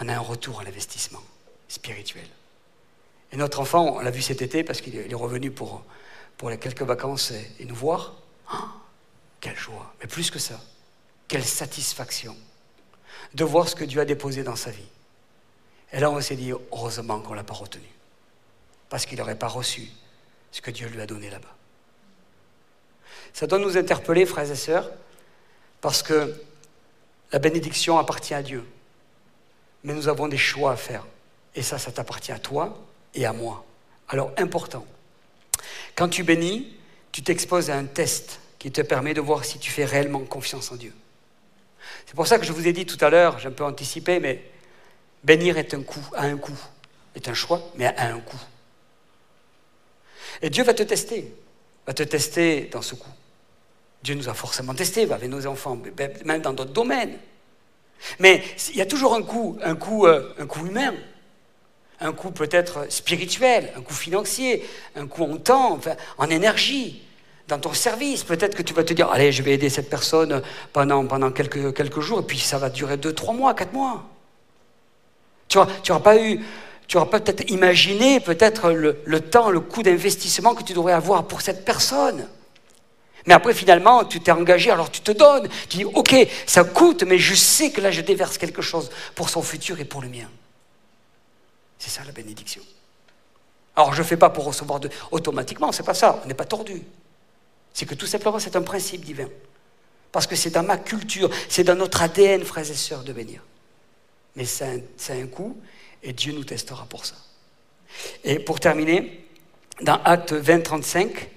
on 0.00 0.08
a 0.08 0.14
un 0.14 0.20
retour 0.20 0.60
à 0.60 0.64
l'investissement 0.64 1.22
spirituel. 1.68 2.26
Et 3.32 3.36
notre 3.36 3.60
enfant, 3.60 3.96
on 3.96 4.00
l'a 4.00 4.10
vu 4.10 4.22
cet 4.22 4.42
été 4.42 4.62
parce 4.62 4.80
qu'il 4.80 4.96
est 4.96 5.14
revenu 5.14 5.50
pour, 5.50 5.82
les 6.48 6.58
quelques 6.58 6.82
vacances 6.82 7.32
et, 7.58 7.64
nous 7.64 7.74
voir. 7.74 8.14
Ah, 8.48 8.68
quelle 9.40 9.56
joie, 9.56 9.94
mais 10.00 10.06
plus 10.06 10.30
que 10.30 10.38
ça, 10.38 10.60
quelle 11.28 11.44
satisfaction 11.44 12.36
de 13.34 13.44
voir 13.44 13.68
ce 13.68 13.74
que 13.74 13.84
Dieu 13.84 14.00
a 14.00 14.04
déposé 14.04 14.44
dans 14.44 14.56
sa 14.56 14.70
vie. 14.70 14.88
Et 15.92 16.00
là, 16.00 16.10
on 16.10 16.20
s'est 16.20 16.36
dit, 16.36 16.52
heureusement 16.72 17.20
qu'on 17.20 17.32
ne 17.32 17.36
l'a 17.36 17.44
pas 17.44 17.54
retenu. 17.54 17.86
Parce 18.88 19.06
qu'il 19.06 19.18
n'aurait 19.18 19.38
pas 19.38 19.48
reçu 19.48 19.88
ce 20.50 20.60
que 20.60 20.70
Dieu 20.70 20.88
lui 20.88 21.00
a 21.00 21.06
donné 21.06 21.30
là-bas. 21.30 21.54
Ça 23.32 23.46
doit 23.46 23.58
nous 23.58 23.76
interpeller, 23.76 24.26
frères 24.26 24.50
et 24.50 24.56
sœurs, 24.56 24.90
parce 25.80 26.02
que 26.02 26.34
la 27.32 27.38
bénédiction 27.38 27.98
appartient 27.98 28.34
à 28.34 28.42
Dieu. 28.42 28.64
Mais 29.84 29.92
nous 29.92 30.08
avons 30.08 30.28
des 30.28 30.38
choix 30.38 30.72
à 30.72 30.76
faire. 30.76 31.06
Et 31.54 31.62
ça, 31.62 31.78
ça 31.78 31.92
t'appartient 31.92 32.32
à 32.32 32.38
toi 32.38 32.78
et 33.14 33.26
à 33.26 33.32
moi. 33.32 33.64
Alors, 34.08 34.32
important. 34.36 34.86
Quand 35.94 36.08
tu 36.08 36.22
bénis, 36.22 36.76
tu 37.12 37.22
t'exposes 37.22 37.70
à 37.70 37.76
un 37.76 37.84
test 37.84 38.40
qui 38.58 38.70
te 38.70 38.80
permet 38.80 39.14
de 39.14 39.20
voir 39.20 39.44
si 39.44 39.58
tu 39.58 39.70
fais 39.70 39.84
réellement 39.84 40.20
confiance 40.20 40.70
en 40.72 40.76
Dieu. 40.76 40.94
C'est 42.06 42.14
pour 42.14 42.26
ça 42.26 42.38
que 42.38 42.44
je 42.44 42.52
vous 42.52 42.66
ai 42.66 42.72
dit 42.72 42.86
tout 42.86 43.02
à 43.04 43.10
l'heure, 43.10 43.38
j'ai 43.38 43.48
un 43.48 43.52
peu 43.52 43.64
anticipé, 43.64 44.20
mais 44.20 44.42
Bénir 45.26 45.58
est 45.58 45.74
un 45.74 45.82
coup, 45.82 46.06
à 46.14 46.22
un 46.22 46.36
coup, 46.36 46.56
est 47.16 47.28
un 47.28 47.34
choix, 47.34 47.60
mais 47.76 47.86
à 47.86 48.12
un 48.12 48.20
coup. 48.20 48.40
Et 50.40 50.50
Dieu 50.50 50.62
va 50.62 50.72
te 50.72 50.84
tester, 50.84 51.34
va 51.84 51.92
te 51.92 52.04
tester 52.04 52.68
dans 52.70 52.80
ce 52.80 52.94
coup. 52.94 53.10
Dieu 54.04 54.14
nous 54.14 54.28
a 54.28 54.34
forcément 54.34 54.72
testé, 54.72 55.10
avec 55.10 55.28
nos 55.28 55.44
enfants, 55.48 55.76
même 56.24 56.42
dans 56.42 56.52
d'autres 56.52 56.72
domaines. 56.72 57.18
Mais 58.20 58.44
il 58.68 58.76
y 58.76 58.80
a 58.80 58.86
toujours 58.86 59.16
un 59.16 59.22
coup, 59.22 59.58
un 59.64 59.74
coup, 59.74 60.06
euh, 60.06 60.32
un 60.38 60.46
coup 60.46 60.64
humain, 60.64 60.94
un 61.98 62.12
coup 62.12 62.30
peut-être 62.30 62.86
spirituel, 62.88 63.72
un 63.76 63.80
coup 63.80 63.94
financier, 63.94 64.64
un 64.94 65.08
coup 65.08 65.24
en 65.24 65.38
temps, 65.38 65.80
en 66.18 66.30
énergie, 66.30 67.02
dans 67.48 67.58
ton 67.58 67.72
service. 67.72 68.22
Peut-être 68.22 68.54
que 68.54 68.62
tu 68.62 68.74
vas 68.74 68.84
te 68.84 68.94
dire, 68.94 69.10
allez, 69.10 69.32
je 69.32 69.42
vais 69.42 69.54
aider 69.54 69.70
cette 69.70 69.90
personne 69.90 70.40
pendant, 70.72 71.04
pendant 71.04 71.32
quelques, 71.32 71.74
quelques 71.74 72.00
jours, 72.00 72.20
et 72.20 72.26
puis 72.26 72.38
ça 72.38 72.58
va 72.58 72.70
durer 72.70 72.96
deux, 72.96 73.12
trois 73.12 73.34
mois, 73.34 73.52
quatre 73.54 73.72
mois. 73.72 74.08
Tu 75.48 75.58
n'auras 75.58 76.00
pas 76.00 76.18
eu, 76.18 76.44
tu 76.86 76.96
n'auras 76.96 77.10
pas 77.10 77.20
peut-être 77.20 77.50
imaginé 77.50 78.20
peut-être 78.20 78.70
le, 78.70 79.00
le, 79.04 79.20
temps, 79.20 79.50
le 79.50 79.60
coût 79.60 79.82
d'investissement 79.82 80.54
que 80.54 80.62
tu 80.62 80.72
devrais 80.72 80.92
avoir 80.92 81.26
pour 81.26 81.40
cette 81.40 81.64
personne. 81.64 82.28
Mais 83.26 83.34
après, 83.34 83.54
finalement, 83.54 84.04
tu 84.04 84.20
t'es 84.20 84.30
engagé, 84.30 84.70
alors 84.70 84.90
tu 84.90 85.00
te 85.00 85.10
donnes. 85.10 85.48
Tu 85.68 85.78
dis, 85.78 85.84
OK, 85.84 86.14
ça 86.46 86.62
coûte, 86.62 87.02
mais 87.02 87.18
je 87.18 87.34
sais 87.34 87.70
que 87.70 87.80
là, 87.80 87.90
je 87.90 88.00
déverse 88.00 88.38
quelque 88.38 88.62
chose 88.62 88.90
pour 89.16 89.28
son 89.28 89.42
futur 89.42 89.80
et 89.80 89.84
pour 89.84 90.00
le 90.00 90.08
mien. 90.08 90.28
C'est 91.78 91.90
ça 91.90 92.02
la 92.04 92.12
bénédiction. 92.12 92.62
Alors, 93.74 93.92
je 93.92 94.02
ne 94.02 94.06
fais 94.06 94.16
pas 94.16 94.30
pour 94.30 94.44
recevoir 94.44 94.78
de... 94.78 94.88
automatiquement, 95.10 95.72
c'est 95.72 95.82
pas 95.82 95.92
ça, 95.92 96.22
on 96.24 96.28
n'est 96.28 96.34
pas 96.34 96.44
tordu. 96.44 96.82
C'est 97.74 97.84
que 97.84 97.94
tout 97.94 98.06
simplement, 98.06 98.38
c'est 98.38 98.56
un 98.56 98.62
principe 98.62 99.04
divin. 99.04 99.28
Parce 100.12 100.26
que 100.26 100.36
c'est 100.36 100.50
dans 100.50 100.62
ma 100.62 100.78
culture, 100.78 101.28
c'est 101.48 101.64
dans 101.64 101.74
notre 101.74 102.00
ADN, 102.02 102.44
frères 102.44 102.70
et 102.70 102.74
sœurs, 102.74 103.02
de 103.02 103.12
bénir 103.12 103.42
mais 104.36 104.44
c'est 104.44 104.64
un, 104.64 105.14
un, 105.14 105.26
coût 105.26 105.56
et 106.02 106.12
Dieu 106.12 106.32
nous 106.32 106.44
testera 106.44 106.84
pour 106.84 107.04
ça. 107.04 107.16
Et 108.24 108.38
pour 108.38 108.60
terminer, 108.60 109.26
dans 109.80 110.00
Acte 110.04 110.32
20, 110.32 110.60
35, 110.60 111.30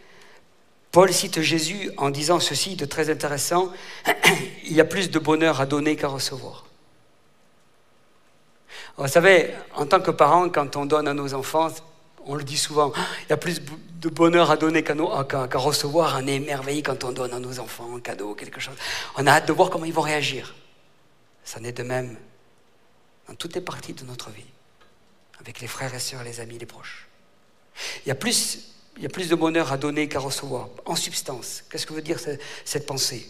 Paul 0.91 1.13
cite 1.13 1.41
Jésus 1.41 1.91
en 1.97 2.09
disant 2.09 2.39
ceci 2.39 2.75
de 2.75 2.85
très 2.85 3.09
intéressant, 3.09 3.71
il 4.65 4.73
y 4.73 4.81
a 4.81 4.85
plus 4.85 5.09
de 5.09 5.19
bonheur 5.19 5.61
à 5.61 5.65
donner 5.65 5.95
qu'à 5.95 6.07
recevoir. 6.07 6.65
vous 8.97 9.07
savez, 9.07 9.53
en 9.75 9.85
tant 9.85 10.01
que 10.01 10.11
parents, 10.11 10.49
quand 10.49 10.75
on 10.75 10.85
donne 10.85 11.07
à 11.07 11.13
nos 11.13 11.33
enfants, 11.33 11.69
on 12.25 12.35
le 12.35 12.43
dit 12.43 12.57
souvent, 12.57 12.91
il 13.25 13.29
y 13.29 13.33
a 13.33 13.37
plus 13.37 13.61
de 13.61 14.09
bonheur 14.09 14.51
à 14.51 14.57
donner 14.57 14.83
qu'à 14.83 14.93
recevoir. 15.55 16.19
On 16.21 16.27
est 16.27 16.35
émerveillé 16.35 16.83
quand 16.83 17.03
on 17.03 17.11
donne 17.11 17.33
à 17.33 17.39
nos 17.39 17.59
enfants 17.59 17.95
un 17.95 17.99
cadeau, 17.99 18.33
quelque 18.33 18.59
chose. 18.59 18.75
On 19.17 19.25
a 19.25 19.31
hâte 19.31 19.47
de 19.47 19.53
voir 19.53 19.69
comment 19.69 19.85
ils 19.85 19.93
vont 19.93 20.01
réagir. 20.01 20.55
Ça 21.43 21.59
n'est 21.59 21.71
de 21.71 21.83
même 21.83 22.17
dans 23.29 23.35
toutes 23.35 23.53
les 23.53 23.61
parties 23.61 23.93
de 23.93 24.03
notre 24.05 24.31
vie, 24.31 24.47
avec 25.39 25.61
les 25.61 25.67
frères 25.67 25.93
et 25.93 25.99
sœurs, 25.99 26.23
les 26.23 26.39
amis, 26.39 26.57
les 26.57 26.65
proches. 26.65 27.07
Il 28.03 28.09
y 28.09 28.11
a 28.11 28.15
plus, 28.15 28.73
il 28.97 29.03
y 29.03 29.05
a 29.05 29.09
plus 29.09 29.29
de 29.29 29.35
bonheur 29.35 29.71
à 29.71 29.77
donner 29.77 30.09
qu'à 30.09 30.19
recevoir. 30.19 30.67
En 30.85 30.95
substance, 30.95 31.63
qu'est-ce 31.69 31.85
que 31.85 31.93
veut 31.93 32.01
dire 32.01 32.19
cette 32.65 32.87
pensée? 32.87 33.29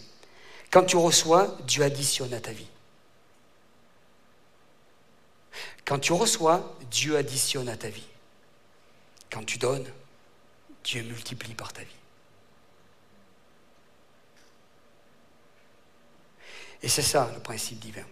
Quand 0.70 0.84
tu 0.84 0.96
reçois, 0.96 1.58
Dieu 1.66 1.82
additionne 1.84 2.32
à 2.32 2.40
ta 2.40 2.50
vie. 2.50 2.66
Quand 5.84 5.98
tu 5.98 6.14
reçois, 6.14 6.74
Dieu 6.90 7.18
additionne 7.18 7.68
à 7.68 7.76
ta 7.76 7.90
vie. 7.90 8.06
Quand 9.30 9.44
tu 9.44 9.58
donnes, 9.58 9.86
Dieu 10.82 11.02
multiplie 11.02 11.54
par 11.54 11.74
ta 11.74 11.82
vie. 11.82 11.88
Et 16.82 16.88
c'est 16.88 17.02
ça 17.02 17.30
le 17.34 17.40
principe 17.40 17.80
divin. 17.80 18.06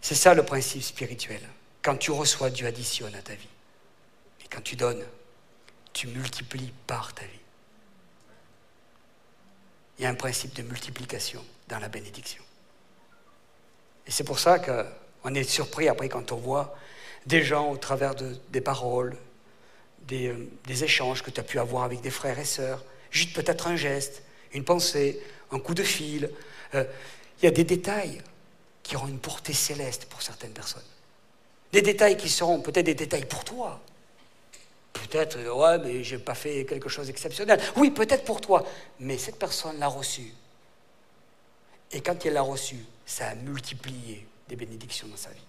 C'est 0.00 0.14
ça 0.14 0.34
le 0.34 0.44
principe 0.44 0.82
spirituel. 0.82 1.40
Quand 1.82 1.96
tu 1.96 2.10
reçois, 2.10 2.50
Dieu 2.50 2.66
additionne 2.66 3.14
à 3.14 3.22
ta 3.22 3.34
vie. 3.34 3.48
Et 4.44 4.48
quand 4.48 4.62
tu 4.62 4.76
donnes, 4.76 5.04
tu 5.92 6.06
multiplies 6.08 6.72
par 6.86 7.14
ta 7.14 7.22
vie. 7.22 7.28
Il 9.98 10.02
y 10.02 10.06
a 10.06 10.10
un 10.10 10.14
principe 10.14 10.54
de 10.54 10.62
multiplication 10.62 11.44
dans 11.68 11.78
la 11.78 11.88
bénédiction. 11.88 12.42
Et 14.06 14.10
c'est 14.10 14.24
pour 14.24 14.38
ça 14.38 14.58
qu'on 14.58 15.34
est 15.34 15.44
surpris 15.44 15.88
après 15.88 16.08
quand 16.08 16.32
on 16.32 16.36
voit 16.36 16.76
des 17.26 17.42
gens 17.42 17.70
au 17.70 17.76
travers 17.76 18.14
de, 18.14 18.36
des 18.50 18.60
paroles, 18.60 19.16
des, 20.02 20.28
euh, 20.28 20.50
des 20.66 20.84
échanges 20.84 21.22
que 21.22 21.30
tu 21.30 21.40
as 21.40 21.44
pu 21.44 21.58
avoir 21.58 21.84
avec 21.84 22.00
des 22.00 22.10
frères 22.10 22.38
et 22.38 22.44
sœurs, 22.44 22.84
juste 23.10 23.34
peut-être 23.34 23.66
un 23.66 23.76
geste, 23.76 24.22
une 24.52 24.64
pensée, 24.64 25.20
un 25.50 25.58
coup 25.58 25.74
de 25.74 25.82
fil. 25.82 26.30
Euh, 26.74 26.84
il 27.38 27.44
y 27.44 27.48
a 27.48 27.50
des 27.50 27.64
détails 27.64 28.22
qui 28.84 28.94
auront 28.94 29.08
une 29.08 29.18
portée 29.18 29.54
céleste 29.54 30.04
pour 30.04 30.22
certaines 30.22 30.52
personnes. 30.52 30.84
Des 31.72 31.82
détails 31.82 32.16
qui 32.16 32.28
seront 32.28 32.60
peut-être 32.60 32.86
des 32.86 32.94
détails 32.94 33.24
pour 33.24 33.42
toi. 33.42 33.80
Peut-être, 34.92 35.36
ouais, 35.36 35.78
mais 35.78 36.04
je 36.04 36.14
n'ai 36.14 36.22
pas 36.22 36.36
fait 36.36 36.64
quelque 36.64 36.88
chose 36.88 37.08
d'exceptionnel. 37.08 37.60
Oui, 37.76 37.90
peut-être 37.90 38.24
pour 38.24 38.40
toi, 38.40 38.64
mais 39.00 39.18
cette 39.18 39.40
personne 39.40 39.80
l'a 39.80 39.88
reçu. 39.88 40.32
Et 41.90 42.00
quand 42.00 42.24
elle 42.24 42.34
l'a 42.34 42.42
reçu, 42.42 42.76
ça 43.04 43.28
a 43.28 43.34
multiplié 43.34 44.24
des 44.48 44.54
bénédictions 44.54 45.08
dans 45.08 45.16
sa 45.16 45.30
vie. 45.30 45.44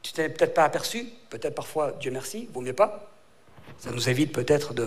Tu 0.00 0.12
t'es 0.12 0.28
peut-être 0.28 0.54
pas 0.54 0.64
aperçu, 0.64 1.06
peut-être 1.28 1.54
parfois, 1.54 1.92
Dieu 1.92 2.10
merci, 2.10 2.48
vaut 2.52 2.60
mieux 2.60 2.72
pas. 2.72 3.10
Ça 3.78 3.90
nous 3.90 4.08
évite 4.08 4.32
peut-être 4.32 4.72
de, 4.72 4.84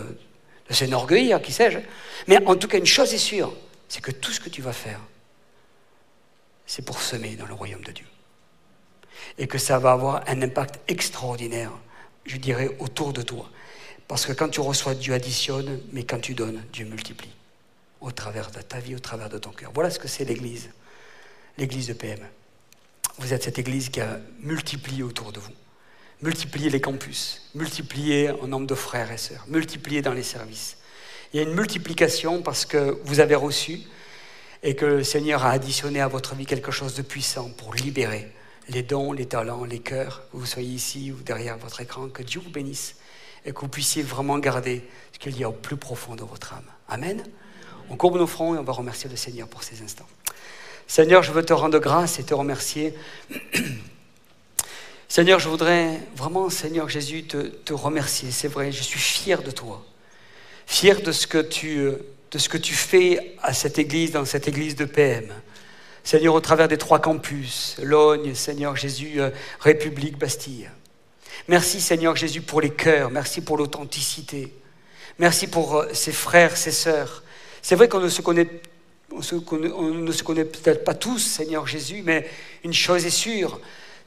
de 0.69 1.37
qui 1.39 1.51
sais-je. 1.51 1.79
Mais 2.27 2.43
en 2.45 2.55
tout 2.55 2.67
cas, 2.67 2.77
une 2.77 2.85
chose 2.85 3.13
est 3.13 3.17
sûre, 3.17 3.53
c'est 3.89 4.01
que 4.01 4.11
tout 4.11 4.31
ce 4.31 4.39
que 4.39 4.49
tu 4.49 4.61
vas 4.61 4.73
faire, 4.73 5.01
c'est 6.69 6.83
pour 6.83 7.01
semer 7.01 7.35
dans 7.35 7.47
le 7.47 7.55
royaume 7.55 7.81
de 7.81 7.91
Dieu. 7.91 8.05
Et 9.39 9.47
que 9.47 9.57
ça 9.57 9.79
va 9.79 9.91
avoir 9.91 10.21
un 10.29 10.39
impact 10.43 10.79
extraordinaire, 10.87 11.71
je 12.25 12.37
dirais, 12.37 12.69
autour 12.77 13.11
de 13.11 13.23
toi. 13.23 13.49
Parce 14.07 14.27
que 14.27 14.33
quand 14.33 14.49
tu 14.49 14.59
reçois, 14.59 14.93
Dieu 14.93 15.15
additionne, 15.15 15.81
mais 15.93 16.03
quand 16.03 16.19
tu 16.19 16.35
donnes, 16.35 16.63
Dieu 16.71 16.85
multiplie. 16.85 17.33
Au 18.01 18.11
travers 18.11 18.51
de 18.51 18.61
ta 18.61 18.79
vie, 18.79 18.93
au 18.93 18.99
travers 18.99 19.29
de 19.29 19.39
ton 19.39 19.49
cœur. 19.49 19.71
Voilà 19.73 19.89
ce 19.89 19.97
que 19.97 20.07
c'est 20.07 20.25
l'Église. 20.25 20.69
L'Église 21.57 21.87
de 21.87 21.93
PM. 21.93 22.19
Vous 23.17 23.33
êtes 23.33 23.43
cette 23.43 23.57
Église 23.57 23.89
qui 23.89 24.01
a 24.01 24.19
multiplié 24.39 25.01
autour 25.01 25.31
de 25.31 25.39
vous. 25.39 25.51
Multiplié 26.21 26.69
les 26.69 26.81
campus, 26.81 27.49
multiplié 27.55 28.29
en 28.29 28.45
nombre 28.45 28.67
de 28.67 28.75
frères 28.75 29.11
et 29.11 29.17
sœurs, 29.17 29.43
multiplié 29.47 30.03
dans 30.03 30.13
les 30.13 30.21
services. 30.21 30.77
Il 31.33 31.37
y 31.37 31.39
a 31.39 31.43
une 31.43 31.55
multiplication 31.55 32.43
parce 32.43 32.63
que 32.63 32.99
vous 33.05 33.19
avez 33.21 33.35
reçu, 33.35 33.81
et 34.63 34.75
que 34.75 34.85
le 34.85 35.03
Seigneur 35.03 35.45
a 35.45 35.51
additionné 35.51 36.01
à 36.01 36.07
votre 36.07 36.35
vie 36.35 36.45
quelque 36.45 36.71
chose 36.71 36.95
de 36.95 37.01
puissant 37.01 37.49
pour 37.49 37.73
libérer 37.73 38.31
les 38.69 38.83
dons, 38.83 39.13
les 39.13 39.25
talents, 39.25 39.63
les 39.63 39.79
cœurs, 39.79 40.23
que 40.31 40.37
vous 40.37 40.45
soyez 40.45 40.69
ici 40.69 41.11
ou 41.11 41.21
derrière 41.23 41.57
votre 41.57 41.81
écran, 41.81 42.09
que 42.09 42.23
Dieu 42.23 42.39
vous 42.43 42.51
bénisse 42.51 42.95
et 43.45 43.51
que 43.51 43.59
vous 43.61 43.67
puissiez 43.67 44.03
vraiment 44.03 44.37
garder 44.37 44.83
ce 45.13 45.19
qu'il 45.19 45.37
y 45.37 45.43
a 45.43 45.49
au 45.49 45.53
plus 45.53 45.77
profond 45.77 46.15
de 46.15 46.23
votre 46.23 46.53
âme. 46.53 46.65
Amen. 46.87 47.23
On 47.89 47.95
courbe 47.95 48.17
nos 48.17 48.27
fronts 48.27 48.55
et 48.55 48.59
on 48.59 48.63
va 48.63 48.73
remercier 48.73 49.09
le 49.09 49.15
Seigneur 49.15 49.47
pour 49.47 49.63
ces 49.63 49.81
instants. 49.81 50.07
Seigneur, 50.87 51.23
je 51.23 51.31
veux 51.31 51.43
te 51.43 51.53
rendre 51.53 51.79
grâce 51.79 52.19
et 52.19 52.23
te 52.23 52.33
remercier. 52.33 52.93
Seigneur, 55.07 55.39
je 55.39 55.49
voudrais 55.49 55.99
vraiment, 56.15 56.49
Seigneur 56.49 56.89
Jésus, 56.89 57.23
te, 57.23 57.37
te 57.37 57.73
remercier. 57.73 58.29
C'est 58.29 58.47
vrai, 58.47 58.71
je 58.71 58.83
suis 58.83 58.99
fier 58.99 59.41
de 59.41 59.51
toi. 59.51 59.83
Fier 60.67 61.01
de 61.01 61.11
ce 61.11 61.25
que 61.25 61.39
tu 61.39 61.79
euh, 61.79 61.97
de 62.31 62.37
ce 62.37 62.49
que 62.49 62.57
tu 62.57 62.73
fais 62.73 63.35
à 63.41 63.53
cette 63.53 63.79
église, 63.79 64.11
dans 64.11 64.25
cette 64.25 64.47
église 64.47 64.75
de 64.75 64.85
PM. 64.85 65.33
Seigneur, 66.03 66.33
au 66.33 66.39
travers 66.39 66.67
des 66.67 66.77
trois 66.77 66.99
campus, 66.99 67.75
Logne, 67.81 68.33
Seigneur 68.33 68.75
Jésus, 68.75 69.19
euh, 69.21 69.29
République, 69.59 70.17
Bastille. 70.17 70.69
Merci 71.47 71.81
Seigneur 71.81 72.15
Jésus 72.15 72.41
pour 72.41 72.61
les 72.61 72.69
cœurs, 72.69 73.11
merci 73.11 73.41
pour 73.41 73.57
l'authenticité. 73.57 74.53
Merci 75.17 75.47
pour 75.47 75.77
euh, 75.77 75.89
ces 75.93 76.11
frères, 76.11 76.55
ces 76.55 76.71
sœurs. 76.71 77.23
C'est 77.61 77.75
vrai 77.75 77.89
qu'on 77.89 77.99
ne 77.99 78.09
se 78.09 78.21
connaît, 78.21 78.47
on 79.11 79.19
ne 79.19 80.11
se 80.11 80.23
connaît 80.23 80.45
peut-être 80.45 80.83
pas 80.83 80.93
tous, 80.93 81.19
Seigneur 81.19 81.67
Jésus, 81.67 82.01
mais 82.03 82.29
une 82.63 82.73
chose 82.73 83.05
est 83.05 83.09
sûre, 83.09 83.59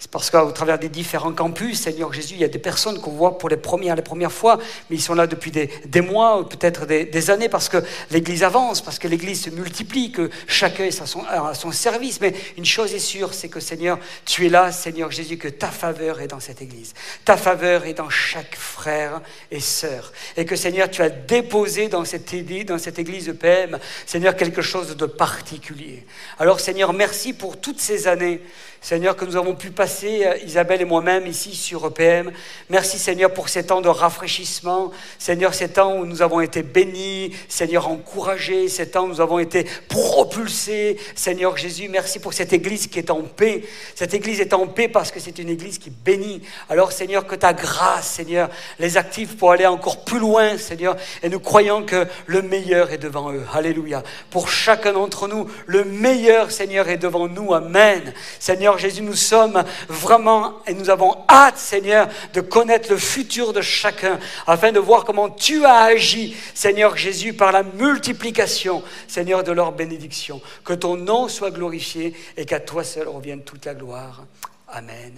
c'est 0.02 0.10
parce 0.10 0.30
qu'au 0.30 0.50
travers 0.50 0.80
des 0.80 0.88
différents 0.88 1.32
campus, 1.32 1.80
Seigneur 1.80 2.12
Jésus, 2.12 2.34
il 2.34 2.40
y 2.40 2.44
a 2.44 2.48
des 2.48 2.58
personnes 2.58 3.00
qu'on 3.00 3.12
voit 3.12 3.38
pour 3.38 3.48
les 3.48 3.56
premières, 3.56 3.94
les 3.94 4.02
premières 4.02 4.32
fois, 4.32 4.58
mais 4.90 4.96
ils 4.96 5.00
sont 5.00 5.14
là 5.14 5.28
depuis 5.28 5.52
des, 5.52 5.70
des 5.86 6.00
mois 6.00 6.44
peut-être 6.48 6.86
des, 6.86 7.30
années 7.30 7.48
parce 7.48 7.68
que 7.68 7.76
l'Église 8.10 8.42
avance, 8.42 8.80
parce 8.80 8.98
que 8.98 9.06
l'Église 9.06 9.42
se 9.42 9.50
multiplie, 9.50 10.10
que 10.10 10.28
chacun 10.48 10.86
est 10.86 11.00
à 11.00 11.54
son, 11.54 11.70
service. 11.70 12.20
Mais 12.20 12.34
une 12.58 12.64
chose 12.64 12.92
est 12.92 12.98
sûre, 12.98 13.32
c'est 13.32 13.48
que 13.48 13.60
Seigneur, 13.60 13.96
tu 14.24 14.44
es 14.44 14.48
là, 14.48 14.72
Seigneur 14.72 15.12
Jésus, 15.12 15.38
que 15.38 15.46
ta 15.46 15.68
faveur 15.68 16.20
est 16.20 16.26
dans 16.26 16.40
cette 16.40 16.60
Église. 16.62 16.94
Ta 17.24 17.36
faveur 17.36 17.86
est 17.86 17.94
dans 17.94 18.10
chaque 18.10 18.56
frère 18.56 19.20
et 19.52 19.60
sœur. 19.60 20.12
Et 20.36 20.44
que 20.44 20.56
Seigneur, 20.56 20.90
tu 20.90 21.02
as 21.02 21.10
déposé 21.10 21.86
dans 21.86 22.04
cette, 22.04 22.34
dans 22.66 22.78
cette 22.78 22.98
Église 22.98 23.26
de 23.26 23.32
PM, 23.32 23.78
Seigneur, 24.04 24.34
quelque 24.34 24.62
chose 24.62 24.96
de 24.96 25.06
particulier. 25.06 26.04
Alors 26.40 26.58
Seigneur, 26.58 26.92
merci 26.92 27.32
pour 27.32 27.60
toutes 27.60 27.80
ces 27.80 28.08
années 28.08 28.40
Seigneur, 28.82 29.14
que 29.14 29.24
nous 29.24 29.36
avons 29.36 29.54
pu 29.54 29.70
passer, 29.70 30.26
euh, 30.26 30.36
Isabelle 30.44 30.80
et 30.80 30.84
moi-même, 30.84 31.24
ici 31.28 31.54
sur 31.54 31.86
EPM. 31.86 32.32
Merci, 32.68 32.98
Seigneur, 32.98 33.32
pour 33.32 33.48
ces 33.48 33.64
temps 33.64 33.80
de 33.80 33.88
rafraîchissement. 33.88 34.90
Seigneur, 35.20 35.54
ces 35.54 35.68
temps 35.68 35.98
où 35.98 36.04
nous 36.04 36.20
avons 36.20 36.40
été 36.40 36.64
bénis, 36.64 37.32
Seigneur, 37.48 37.86
encouragés, 37.86 38.68
ces 38.68 38.90
temps 38.90 39.04
où 39.04 39.08
nous 39.08 39.20
avons 39.20 39.38
été 39.38 39.68
propulsés. 39.86 40.98
Seigneur 41.14 41.56
Jésus, 41.56 41.88
merci 41.88 42.18
pour 42.18 42.34
cette 42.34 42.52
église 42.52 42.88
qui 42.88 42.98
est 42.98 43.10
en 43.10 43.22
paix. 43.22 43.62
Cette 43.94 44.14
église 44.14 44.40
est 44.40 44.52
en 44.52 44.66
paix 44.66 44.88
parce 44.88 45.12
que 45.12 45.20
c'est 45.20 45.38
une 45.38 45.50
église 45.50 45.78
qui 45.78 45.90
bénit. 45.90 46.42
Alors, 46.68 46.90
Seigneur, 46.90 47.24
que 47.28 47.36
ta 47.36 47.52
grâce, 47.52 48.08
Seigneur, 48.08 48.50
les 48.80 48.96
active 48.96 49.36
pour 49.36 49.52
aller 49.52 49.66
encore 49.66 50.04
plus 50.04 50.18
loin, 50.18 50.58
Seigneur. 50.58 50.96
Et 51.22 51.28
nous 51.28 51.38
croyons 51.38 51.84
que 51.84 52.08
le 52.26 52.42
meilleur 52.42 52.90
est 52.90 52.98
devant 52.98 53.32
eux. 53.32 53.44
Alléluia. 53.54 54.02
Pour 54.30 54.48
chacun 54.48 54.92
d'entre 54.92 55.28
nous, 55.28 55.48
le 55.66 55.84
meilleur, 55.84 56.50
Seigneur, 56.50 56.88
est 56.88 56.98
devant 56.98 57.28
nous. 57.28 57.54
Amen. 57.54 58.12
Seigneur, 58.40 58.71
Jésus, 58.78 59.02
nous 59.02 59.16
sommes 59.16 59.64
vraiment 59.88 60.62
et 60.66 60.74
nous 60.74 60.90
avons 60.90 61.16
hâte, 61.28 61.58
Seigneur, 61.58 62.08
de 62.32 62.40
connaître 62.40 62.90
le 62.90 62.96
futur 62.96 63.52
de 63.52 63.60
chacun, 63.60 64.18
afin 64.46 64.72
de 64.72 64.78
voir 64.78 65.04
comment 65.04 65.30
tu 65.30 65.64
as 65.64 65.82
agi, 65.82 66.36
Seigneur 66.54 66.96
Jésus, 66.96 67.32
par 67.32 67.52
la 67.52 67.62
multiplication, 67.62 68.82
Seigneur, 69.08 69.44
de 69.44 69.52
leur 69.52 69.72
bénédiction. 69.72 70.40
Que 70.64 70.72
ton 70.72 70.96
nom 70.96 71.28
soit 71.28 71.50
glorifié 71.50 72.14
et 72.36 72.44
qu'à 72.44 72.60
toi 72.60 72.84
seul 72.84 73.08
revienne 73.08 73.42
toute 73.42 73.64
la 73.64 73.74
gloire. 73.74 74.24
Amen. 74.68 75.14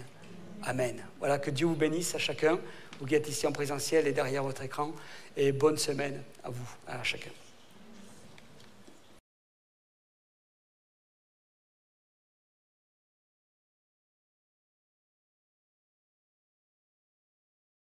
Amen. 0.64 0.96
Voilà, 1.18 1.38
que 1.38 1.50
Dieu 1.50 1.66
vous 1.66 1.74
bénisse 1.74 2.14
à 2.14 2.18
chacun, 2.18 2.58
vous 3.00 3.06
qui 3.06 3.14
êtes 3.14 3.28
ici 3.28 3.46
en 3.46 3.52
présentiel 3.52 4.06
et 4.06 4.12
derrière 4.12 4.42
votre 4.42 4.62
écran, 4.62 4.92
et 5.36 5.52
bonne 5.52 5.78
semaine 5.78 6.22
à 6.42 6.50
vous, 6.50 6.68
à 6.86 7.02
chacun. 7.02 7.30